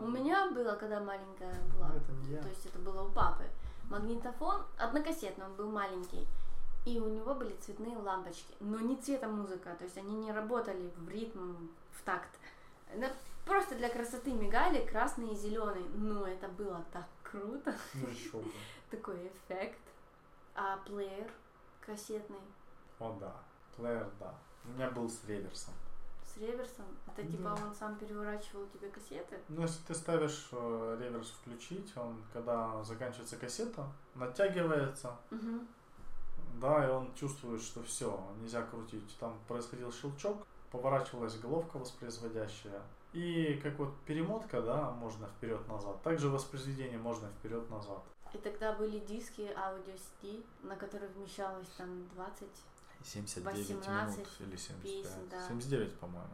У 0.00 0.06
меня 0.06 0.50
было, 0.50 0.74
когда 0.74 1.00
маленькая 1.00 1.54
была. 1.72 1.90
Это 1.96 2.12
не 2.12 2.34
я. 2.34 2.42
То 2.42 2.48
есть 2.48 2.66
это 2.66 2.78
было 2.78 3.04
у 3.04 3.10
папы. 3.10 3.44
Магнитофон 3.88 4.60
однокассетный, 4.76 5.46
он 5.46 5.54
был 5.54 5.70
маленький. 5.70 6.26
И 6.84 6.98
у 7.00 7.08
него 7.08 7.34
были 7.34 7.54
цветные 7.60 7.96
лампочки, 7.96 8.54
но 8.60 8.78
не 8.80 8.96
цвета 8.96 9.28
музыка, 9.28 9.74
то 9.78 9.84
есть 9.84 9.96
они 9.98 10.14
не 10.14 10.30
работали 10.32 10.90
в 10.96 11.08
ритм, 11.08 11.54
в 11.92 12.02
такт. 12.02 12.28
Она 12.34 12.57
просто 13.44 13.74
для 13.76 13.88
красоты 13.88 14.32
мигали 14.32 14.86
красный 14.86 15.32
и 15.32 15.36
зеленый. 15.36 15.84
Но 15.94 16.26
это 16.26 16.48
было 16.48 16.84
так 16.92 17.06
круто, 17.22 17.74
Ну, 17.94 18.42
такой 18.90 19.28
эффект. 19.28 19.80
А 20.54 20.76
плеер 20.78 21.30
кассетный 21.80 22.40
О, 22.98 23.16
да. 23.20 23.32
Плеер, 23.76 24.10
да. 24.18 24.34
У 24.64 24.68
меня 24.70 24.90
был 24.90 25.08
с 25.08 25.24
реверсом. 25.26 25.72
с 26.24 26.36
реверсом, 26.36 26.84
это 27.06 27.26
типа 27.26 27.56
он 27.64 27.74
сам 27.74 27.96
переворачивал 27.96 28.66
тебе 28.66 28.88
кассеты. 28.90 29.38
Ну, 29.48 29.62
если 29.62 29.80
ты 29.84 29.94
ставишь 29.94 30.48
э, 30.52 30.98
реверс 31.00 31.30
включить, 31.30 31.96
он, 31.96 32.22
когда 32.32 32.82
заканчивается 32.84 33.36
кассета, 33.36 33.86
натягивается, 34.14 35.16
да, 36.60 36.84
и 36.86 36.90
он 36.90 37.14
чувствует, 37.14 37.62
что 37.62 37.82
все, 37.82 38.20
нельзя 38.40 38.62
крутить. 38.62 39.16
Там 39.20 39.38
происходил 39.46 39.92
щелчок, 39.92 40.44
поворачивалась 40.70 41.38
головка 41.38 41.78
воспроизводящая. 41.78 42.82
И 43.12 43.58
как 43.62 43.78
вот 43.78 43.94
перемотка, 44.06 44.60
да, 44.60 44.90
можно 44.90 45.26
вперед-назад. 45.28 46.02
Также 46.02 46.28
воспроизведение 46.28 46.98
можно 46.98 47.28
вперед-назад. 47.28 48.02
И 48.34 48.38
тогда 48.38 48.74
были 48.74 48.98
диски 48.98 49.50
аудио 49.56 49.94
CD, 49.94 50.44
на 50.62 50.76
которые 50.76 51.10
вмещалось 51.10 51.68
там 51.78 52.06
20 52.14 52.48
79 53.04 53.76
18 53.76 54.18
минут 54.18 54.28
или 54.40 54.56
75. 54.56 54.82
песен, 54.82 55.28
да. 55.30 55.48
79, 55.48 55.94
по-моему. 55.98 56.30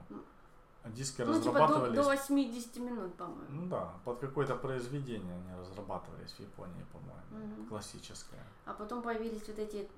А 0.83 0.91
диски 0.91 1.23
Ну, 1.23 1.41
типа 1.41 1.53
до, 1.55 1.61
разрабатывались... 1.61 1.97
до 1.97 2.03
80 2.03 2.77
минут, 2.77 3.15
по-моему. 3.15 3.47
Ну 3.49 3.67
да, 3.69 3.95
под 4.05 4.19
какое-то 4.19 4.55
произведение 4.57 5.35
они 5.35 5.59
разрабатывались 5.59 6.33
в 6.33 6.41
Японии, 6.41 6.85
по-моему. 6.93 7.55
Мгм. 7.55 7.69
Классическое. 7.69 8.45
А 8.67 8.75
потом 8.75 9.03
появились 9.03 9.47
вот 9.47 9.59
эти. 9.59 9.89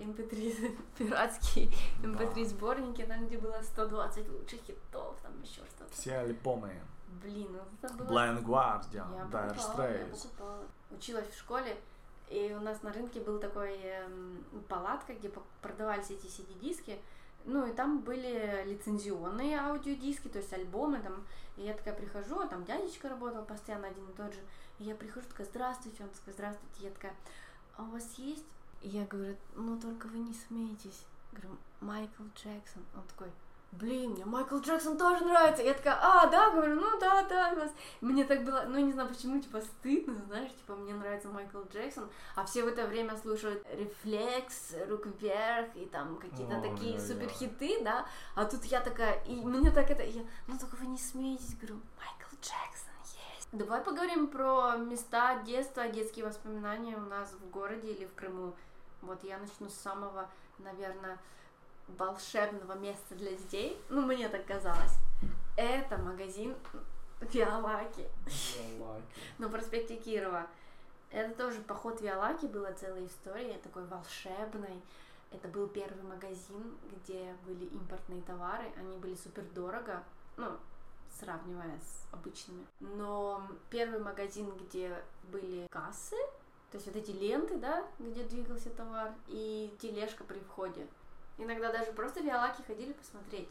MP3, 0.00 0.78
пиратские 0.98 1.70
Да. 2.02 2.08
MP3 2.08 2.44
сборники, 2.44 3.02
там 3.02 3.26
где 3.26 3.38
было 3.38 3.60
120 3.62 4.28
лучших 4.30 4.60
хитов, 4.62 5.16
там 5.22 5.40
еще 5.42 5.62
что-то. 5.66 5.92
Все 5.92 6.16
альбомы. 6.16 6.74
Блин, 7.22 7.48
ну 7.52 7.60
это 7.80 7.94
было... 7.94 8.06
Blind 8.06 8.44
Guardian, 8.44 9.16
Я 9.16 9.28
Dire 9.30 9.54
покупала, 9.54 9.90
я 9.90 10.06
покупала. 10.06 10.64
Училась 10.90 11.28
в 11.28 11.38
школе, 11.38 11.76
и 12.28 12.54
у 12.58 12.60
нас 12.60 12.82
на 12.82 12.92
рынке 12.92 13.20
был 13.20 13.38
такой 13.38 13.78
эм, 13.78 14.44
палатка, 14.68 15.14
где 15.14 15.30
продавались 15.62 16.10
эти 16.10 16.26
CD-диски. 16.26 16.98
Ну, 17.44 17.66
и 17.66 17.72
там 17.72 18.00
были 18.00 18.64
лицензионные 18.66 19.58
аудиодиски, 19.58 20.28
то 20.28 20.38
есть 20.38 20.52
альбомы 20.52 21.00
там. 21.00 21.24
И 21.56 21.62
я 21.62 21.72
такая 21.72 21.94
прихожу, 21.94 22.40
а 22.40 22.46
там 22.46 22.64
дядечка 22.64 23.08
работал 23.08 23.44
постоянно 23.44 23.88
один 23.88 24.04
и 24.08 24.12
тот 24.12 24.34
же. 24.34 24.40
И 24.78 24.84
я 24.84 24.94
прихожу, 24.94 25.26
такая, 25.28 25.46
здравствуйте, 25.46 26.02
он 26.02 26.10
такой, 26.10 26.34
здравствуйте. 26.34 26.84
Я 26.84 26.90
такая, 26.90 27.14
а 27.76 27.82
у 27.84 27.86
вас 27.86 28.14
есть? 28.18 28.44
И 28.82 28.88
я 28.88 29.04
говорю, 29.06 29.36
ну, 29.54 29.78
только 29.78 30.06
вы 30.06 30.18
не 30.18 30.32
смейтесь. 30.32 31.04
Говорю, 31.32 31.56
Майкл 31.80 32.22
Джексон. 32.34 32.82
Он 32.94 33.02
такой, 33.08 33.30
блин, 33.72 34.12
мне 34.12 34.24
Майкл 34.24 34.58
Джексон 34.58 34.96
тоже 34.96 35.24
нравится. 35.24 35.62
Я 35.62 35.74
такая, 35.74 35.98
а, 36.00 36.26
да, 36.26 36.50
говорю, 36.50 36.76
ну 36.76 36.98
да, 36.98 37.22
да, 37.24 37.52
у 37.52 37.56
вас 37.56 37.70
мне 38.00 38.24
так 38.24 38.44
было, 38.44 38.64
ну 38.68 38.78
не 38.78 38.92
знаю 38.92 39.08
почему, 39.08 39.40
типа 39.40 39.60
стыдно, 39.60 40.14
знаешь, 40.26 40.50
типа 40.52 40.74
мне 40.74 40.94
нравится 40.94 41.28
Майкл 41.28 41.62
Джексон, 41.72 42.08
а 42.34 42.44
все 42.44 42.64
в 42.64 42.68
это 42.68 42.86
время 42.86 43.16
слушают 43.16 43.64
Рефлекс, 43.70 44.74
Рук 44.88 45.06
вверх 45.20 45.68
и 45.74 45.86
там 45.86 46.16
какие-то 46.16 46.56
Ой, 46.56 46.70
такие 46.70 46.94
ой. 46.94 47.00
суперхиты, 47.00 47.82
да, 47.84 48.06
а 48.34 48.44
тут 48.44 48.64
я 48.64 48.80
такая, 48.80 49.22
и 49.24 49.36
мне 49.36 49.70
так 49.70 49.90
это, 49.90 50.02
я, 50.02 50.22
ну 50.46 50.58
только 50.58 50.76
вы 50.76 50.86
не 50.86 50.98
смеетесь, 50.98 51.56
говорю, 51.56 51.80
Майкл 51.98 52.34
Джексон 52.40 52.88
есть. 53.36 53.48
Давай 53.52 53.82
поговорим 53.82 54.28
про 54.28 54.76
места 54.76 55.42
детства, 55.42 55.88
детские 55.88 56.26
воспоминания 56.26 56.96
у 56.96 57.00
нас 57.00 57.32
в 57.32 57.50
городе 57.50 57.92
или 57.92 58.06
в 58.06 58.14
Крыму. 58.14 58.54
Вот 59.02 59.22
я 59.24 59.38
начну 59.38 59.68
с 59.68 59.74
самого, 59.74 60.28
наверное, 60.58 61.18
волшебного 61.86 62.74
места 62.74 63.14
для 63.14 63.32
детей. 63.32 63.80
Ну, 63.88 64.02
мне 64.02 64.28
так 64.28 64.46
казалось. 64.46 64.94
Это 65.56 65.98
магазин 65.98 66.54
Виалаки 67.20 68.06
на 69.38 69.48
проспекте 69.48 69.96
Кирова. 69.96 70.46
Это 71.10 71.34
тоже 71.34 71.60
поход 71.60 72.00
Виалаки, 72.00 72.46
была 72.46 72.72
целая 72.72 73.06
история, 73.06 73.58
такой 73.58 73.84
волшебной. 73.86 74.82
Это 75.30 75.48
был 75.48 75.66
первый 75.66 76.02
магазин, 76.02 76.76
где 76.92 77.34
были 77.46 77.64
импортные 77.66 78.22
товары, 78.22 78.70
они 78.76 78.96
были 78.98 79.14
супер 79.14 79.42
дорого, 79.54 80.02
ну, 80.36 80.56
сравнивая 81.18 81.78
с 81.80 82.06
обычными. 82.12 82.66
Но 82.80 83.46
первый 83.68 84.00
магазин, 84.00 84.50
где 84.56 85.02
были 85.24 85.66
кассы, 85.70 86.16
то 86.70 86.76
есть 86.76 86.86
вот 86.86 86.96
эти 86.96 87.10
ленты, 87.12 87.56
да, 87.58 87.86
где 87.98 88.24
двигался 88.24 88.70
товар, 88.70 89.12
и 89.26 89.74
тележка 89.80 90.24
при 90.24 90.38
входе. 90.40 90.86
Иногда 91.38 91.72
даже 91.72 91.92
просто 91.92 92.20
виалаки 92.20 92.62
ходили 92.62 92.92
посмотреть, 92.92 93.48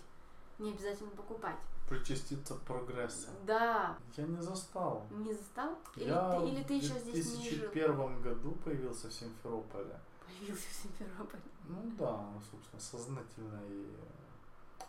не 0.60 0.72
обязательно 0.72 1.10
покупать. 1.12 1.58
Причаститься 1.90 2.56
прогресса. 2.56 3.30
Да, 3.46 3.98
Я 4.18 4.26
не 4.26 4.42
застал. 4.42 5.06
не 5.10 5.34
застал? 5.34 5.78
Или, 5.96 6.10
Я 6.10 6.38
ты, 6.38 6.48
или 6.48 6.64
ты 6.64 6.80
в 6.80 6.84
еще 6.84 7.00
здесь 7.00 7.38
не 7.38 7.50
жил? 7.50 7.72
2001 7.72 8.22
году 8.22 8.52
появился 8.64 9.08
в 9.08 9.14
Симферополе. 9.14 9.98
Появился 10.26 10.68
в 10.70 10.74
Симферополе. 10.84 11.44
Ну 11.70 11.82
да, 11.98 12.26
собственно, 12.52 12.82
сознательно 12.82 13.62
и... 13.70 13.88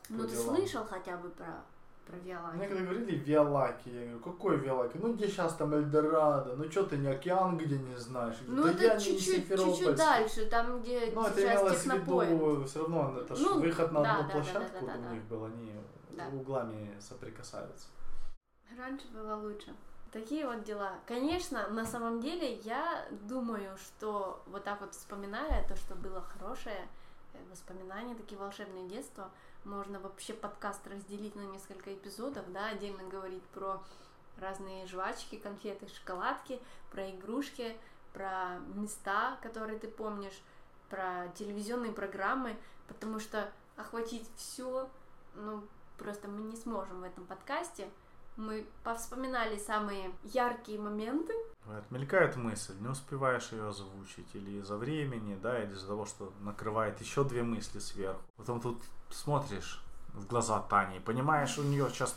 Ну, 0.09 0.27
ты 0.27 0.35
слышал 0.37 0.85
хотя 0.85 1.17
бы 1.19 1.31
про, 1.31 1.63
про 2.09 2.17
Мне 2.17 2.33
виалаки? 2.33 2.59
когда 2.59 2.81
говорили 2.83 3.15
Виалаки, 3.17 3.89
я 3.89 4.01
говорю, 4.03 4.21
какой 4.21 4.57
Виалаки? 4.57 4.97
Ну 4.97 5.13
где 5.15 5.29
сейчас 5.29 5.55
там 5.55 5.75
Эльдорадо? 5.75 6.57
Ну 6.57 6.71
что 6.71 6.85
ты 6.85 6.97
не 6.97 7.09
океан 7.09 7.57
где 7.59 7.79
не 7.79 7.97
знаешь? 7.97 8.37
Ну, 8.47 8.63
да 8.65 8.71
это 8.73 9.01
чуть-чуть, 9.01 9.49
чуть-чуть 9.49 9.97
дальше, 9.97 10.47
там, 10.47 10.81
где 10.81 11.11
Ну, 11.15 11.23
это 11.25 11.41
сейчас 11.41 11.83
технопоинт. 11.83 12.33
виду, 12.33 12.65
все 12.65 12.81
равно, 12.81 13.19
это 13.21 13.37
ж 13.37 13.39
Ну, 13.41 13.61
выход 13.61 13.93
на 13.93 14.03
да, 14.03 14.13
одну 14.17 14.23
да, 14.23 14.29
да, 14.29 14.33
площадку 14.35 14.87
да, 14.87 14.93
да, 14.93 14.99
у 14.99 15.03
да. 15.03 15.11
них 15.11 15.23
был, 15.25 15.45
они 15.45 15.73
Да. 16.11 16.27
углами 16.29 16.97
соприкасаются. 17.01 17.89
Раньше 18.77 19.07
было 19.09 19.35
лучше. 19.37 19.75
Такие 20.13 20.47
вот 20.47 20.65
дела. 20.65 20.93
Конечно, 21.07 21.69
на 21.69 21.85
самом 21.85 22.21
деле 22.21 22.55
я 22.65 23.07
думаю, 23.29 23.77
что 23.77 24.43
вот 24.47 24.65
так 24.65 24.81
вот 24.81 24.95
вспоминая 24.95 25.67
то, 25.69 25.77
что 25.77 25.95
было 25.97 26.23
хорошее, 26.23 26.89
э, 27.35 27.39
воспоминания, 27.51 28.15
такие 28.15 28.39
волшебные 28.41 28.89
детства, 28.89 29.31
можно 29.69 30.01
вообще 30.01 30.33
подкаст 30.33 30.87
разделить 30.87 31.37
на 31.37 31.43
несколько 31.43 31.95
эпизодов, 31.95 32.51
да, 32.53 32.69
отдельно 32.69 33.05
говорить 33.05 33.43
про 33.55 33.83
разные 34.39 34.87
жвачки, 34.87 35.37
конфеты, 35.37 35.87
шоколадки, 35.89 36.61
про 36.91 37.11
игрушки, 37.11 37.77
про 38.13 38.59
места, 38.75 39.39
которые 39.43 39.79
ты 39.79 39.89
помнишь, 39.89 40.41
про 40.89 41.29
телевизионные 41.35 41.93
программы, 41.93 42.57
потому 42.87 43.21
что 43.21 43.51
охватить 43.77 44.29
все, 44.37 44.89
ну, 45.35 45.63
просто 45.99 46.29
мы 46.29 46.43
не 46.43 46.57
сможем 46.57 47.01
в 47.01 47.05
этом 47.05 47.27
подкасте. 47.27 47.89
Мы 48.39 48.65
повспоминали 48.85 49.59
самые 49.59 50.13
яркие 50.23 50.79
моменты. 50.79 51.33
Бывает, 51.65 51.91
мелькает 51.91 52.37
мысль, 52.37 52.73
не 52.79 52.87
успеваешь 52.87 53.51
ее 53.51 53.69
озвучить, 53.69 54.29
или 54.33 54.61
из-за 54.61 54.77
времени, 54.77 55.37
да, 55.43 55.61
или 55.61 55.73
из-за 55.73 55.89
того, 55.89 56.07
что 56.07 56.33
накрывает 56.41 57.01
еще 57.01 57.25
две 57.25 57.43
мысли 57.43 57.81
сверху. 57.81 58.23
Потом 58.37 58.61
тут 58.61 58.81
смотришь 59.11 59.83
в 60.15 60.25
глаза 60.29 60.61
Тани, 60.61 61.01
понимаешь, 61.01 61.59
у 61.59 61.65
нее 61.65 61.91
сейчас 61.91 62.17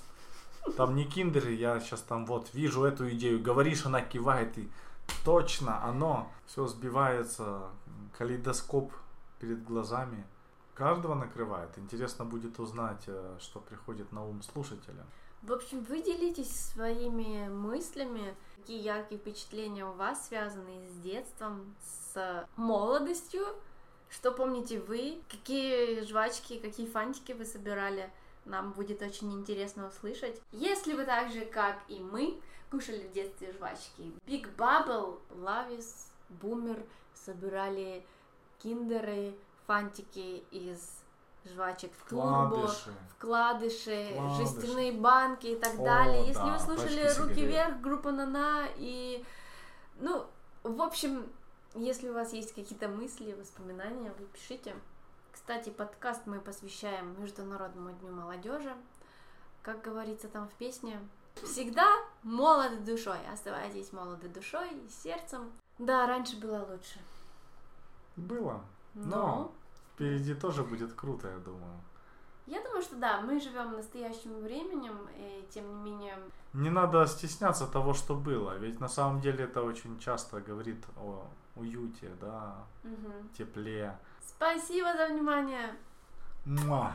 там 0.77 0.95
не 0.95 1.05
киндер, 1.05 1.49
я 1.49 1.79
сейчас 1.79 2.01
там 2.01 2.27
вот 2.27 2.53
вижу 2.53 2.83
эту 2.83 3.09
идею, 3.09 3.41
говоришь, 3.41 3.87
она 3.87 4.01
кивает, 4.01 4.55
и 4.59 4.69
точно 5.25 5.83
оно, 5.83 6.31
все 6.45 6.67
сбивается, 6.67 7.71
калейдоскоп 8.19 8.93
перед 9.39 9.63
глазами. 9.63 10.23
каждого 10.75 11.15
накрывает. 11.15 11.75
Интересно 11.79 12.25
будет 12.25 12.59
узнать, 12.59 13.03
э, 13.07 13.37
что 13.39 13.59
приходит 13.59 14.11
на 14.11 14.23
ум 14.23 14.43
слушателя. 14.43 15.03
В 15.41 15.53
общем, 15.53 15.81
вы 15.83 16.01
делитесь 16.03 16.51
своими 16.51 17.47
мыслями, 17.49 18.35
какие 18.57 18.79
яркие 18.79 19.19
впечатления 19.19 19.85
у 19.85 19.93
вас 19.93 20.27
связаны 20.27 20.87
с 20.87 20.93
детством, 21.01 21.75
с 21.81 22.47
молодостью, 22.57 23.45
что 24.11 24.31
помните 24.31 24.79
вы, 24.79 25.19
какие 25.29 26.01
жвачки, 26.01 26.59
какие 26.59 26.85
фантики 26.85 27.31
вы 27.31 27.45
собирали. 27.45 28.11
Нам 28.45 28.71
будет 28.73 29.01
очень 29.01 29.33
интересно 29.33 29.87
услышать. 29.87 30.39
Если 30.51 30.93
вы 30.93 31.05
так 31.05 31.31
же, 31.31 31.45
как 31.45 31.79
и 31.87 31.99
мы, 31.99 32.39
кушали 32.69 33.07
в 33.07 33.11
детстве 33.11 33.51
жвачки 33.53 34.11
Big 34.27 34.47
Bubble, 34.55 35.19
Lavis, 35.31 36.07
Boomer, 36.41 36.85
собирали 37.13 38.05
киндеры, 38.61 39.33
фантики 39.65 40.43
из 40.51 41.00
жвачек 41.45 41.91
турбо, 42.09 42.47
Вкладыши. 42.47 42.91
вкладыши, 43.17 44.09
Вкладыши. 44.13 44.43
жестяные 44.43 44.91
банки 44.93 45.47
и 45.47 45.55
так 45.55 45.79
О, 45.79 45.83
далее. 45.83 46.27
Если 46.27 46.41
да, 46.41 46.53
вы 46.53 46.59
слушали 46.59 47.01
Руки 47.03 47.13
сигарет. 47.35 47.37
вверх, 47.37 47.81
группа 47.81 48.11
Нана 48.11 48.67
и 48.77 49.23
ну, 50.01 50.25
в 50.63 50.81
общем, 50.81 51.31
если 51.75 52.09
у 52.09 52.13
вас 52.13 52.33
есть 52.33 52.53
какие-то 52.53 52.87
мысли, 52.87 53.33
воспоминания, 53.33 54.11
вы 54.17 54.25
пишите. 54.25 54.75
Кстати, 55.31 55.69
подкаст 55.69 56.25
мы 56.25 56.39
посвящаем 56.39 57.21
Международному 57.21 57.91
дню 57.91 58.11
молодежи. 58.11 58.75
Как 59.61 59.81
говорится 59.81 60.27
там 60.27 60.49
в 60.49 60.53
песне, 60.53 60.99
всегда 61.43 61.87
молоды 62.23 62.77
душой. 62.77 63.19
Оставайтесь 63.31 63.93
молоды 63.93 64.27
душой 64.27 64.69
и 64.73 64.89
сердцем. 65.03 65.51
Да, 65.77 66.07
раньше 66.07 66.37
было 66.37 66.65
лучше. 66.69 66.99
Было. 68.15 68.61
Но 68.93 69.05
Но 69.05 69.51
впереди 69.93 70.33
тоже 70.33 70.63
будет 70.63 70.93
круто, 70.93 71.27
я 71.27 71.37
думаю. 71.37 71.79
я 72.47 72.61
думаю, 72.63 72.81
что 72.81 72.95
да, 72.95 73.21
мы 73.21 73.39
живем 73.39 73.73
настоящим 73.73 74.41
временем, 74.41 75.07
и 75.15 75.47
тем 75.53 75.67
не 75.69 75.91
менее 75.91 76.17
Не 76.53 76.69
надо 76.69 77.05
стесняться 77.07 77.67
того, 77.67 77.93
что 77.93 78.15
было. 78.15 78.57
Ведь 78.57 78.79
на 78.79 78.89
самом 78.89 79.21
деле 79.21 79.45
это 79.45 79.61
очень 79.63 79.99
часто 79.99 80.41
говорит 80.41 80.83
о 80.97 81.25
уюте, 81.55 82.09
да, 82.19 82.55
мгм. 82.83 83.29
тепле. 83.37 83.97
Спасибо 84.25 84.91
за 84.97 85.07
внимание. 85.07 85.75
Муа, 86.45 86.91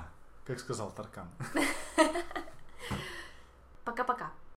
как 0.46 0.58
сказал 0.58 0.90
Таркан. 0.90 1.28
Пока-пока. 3.84 4.30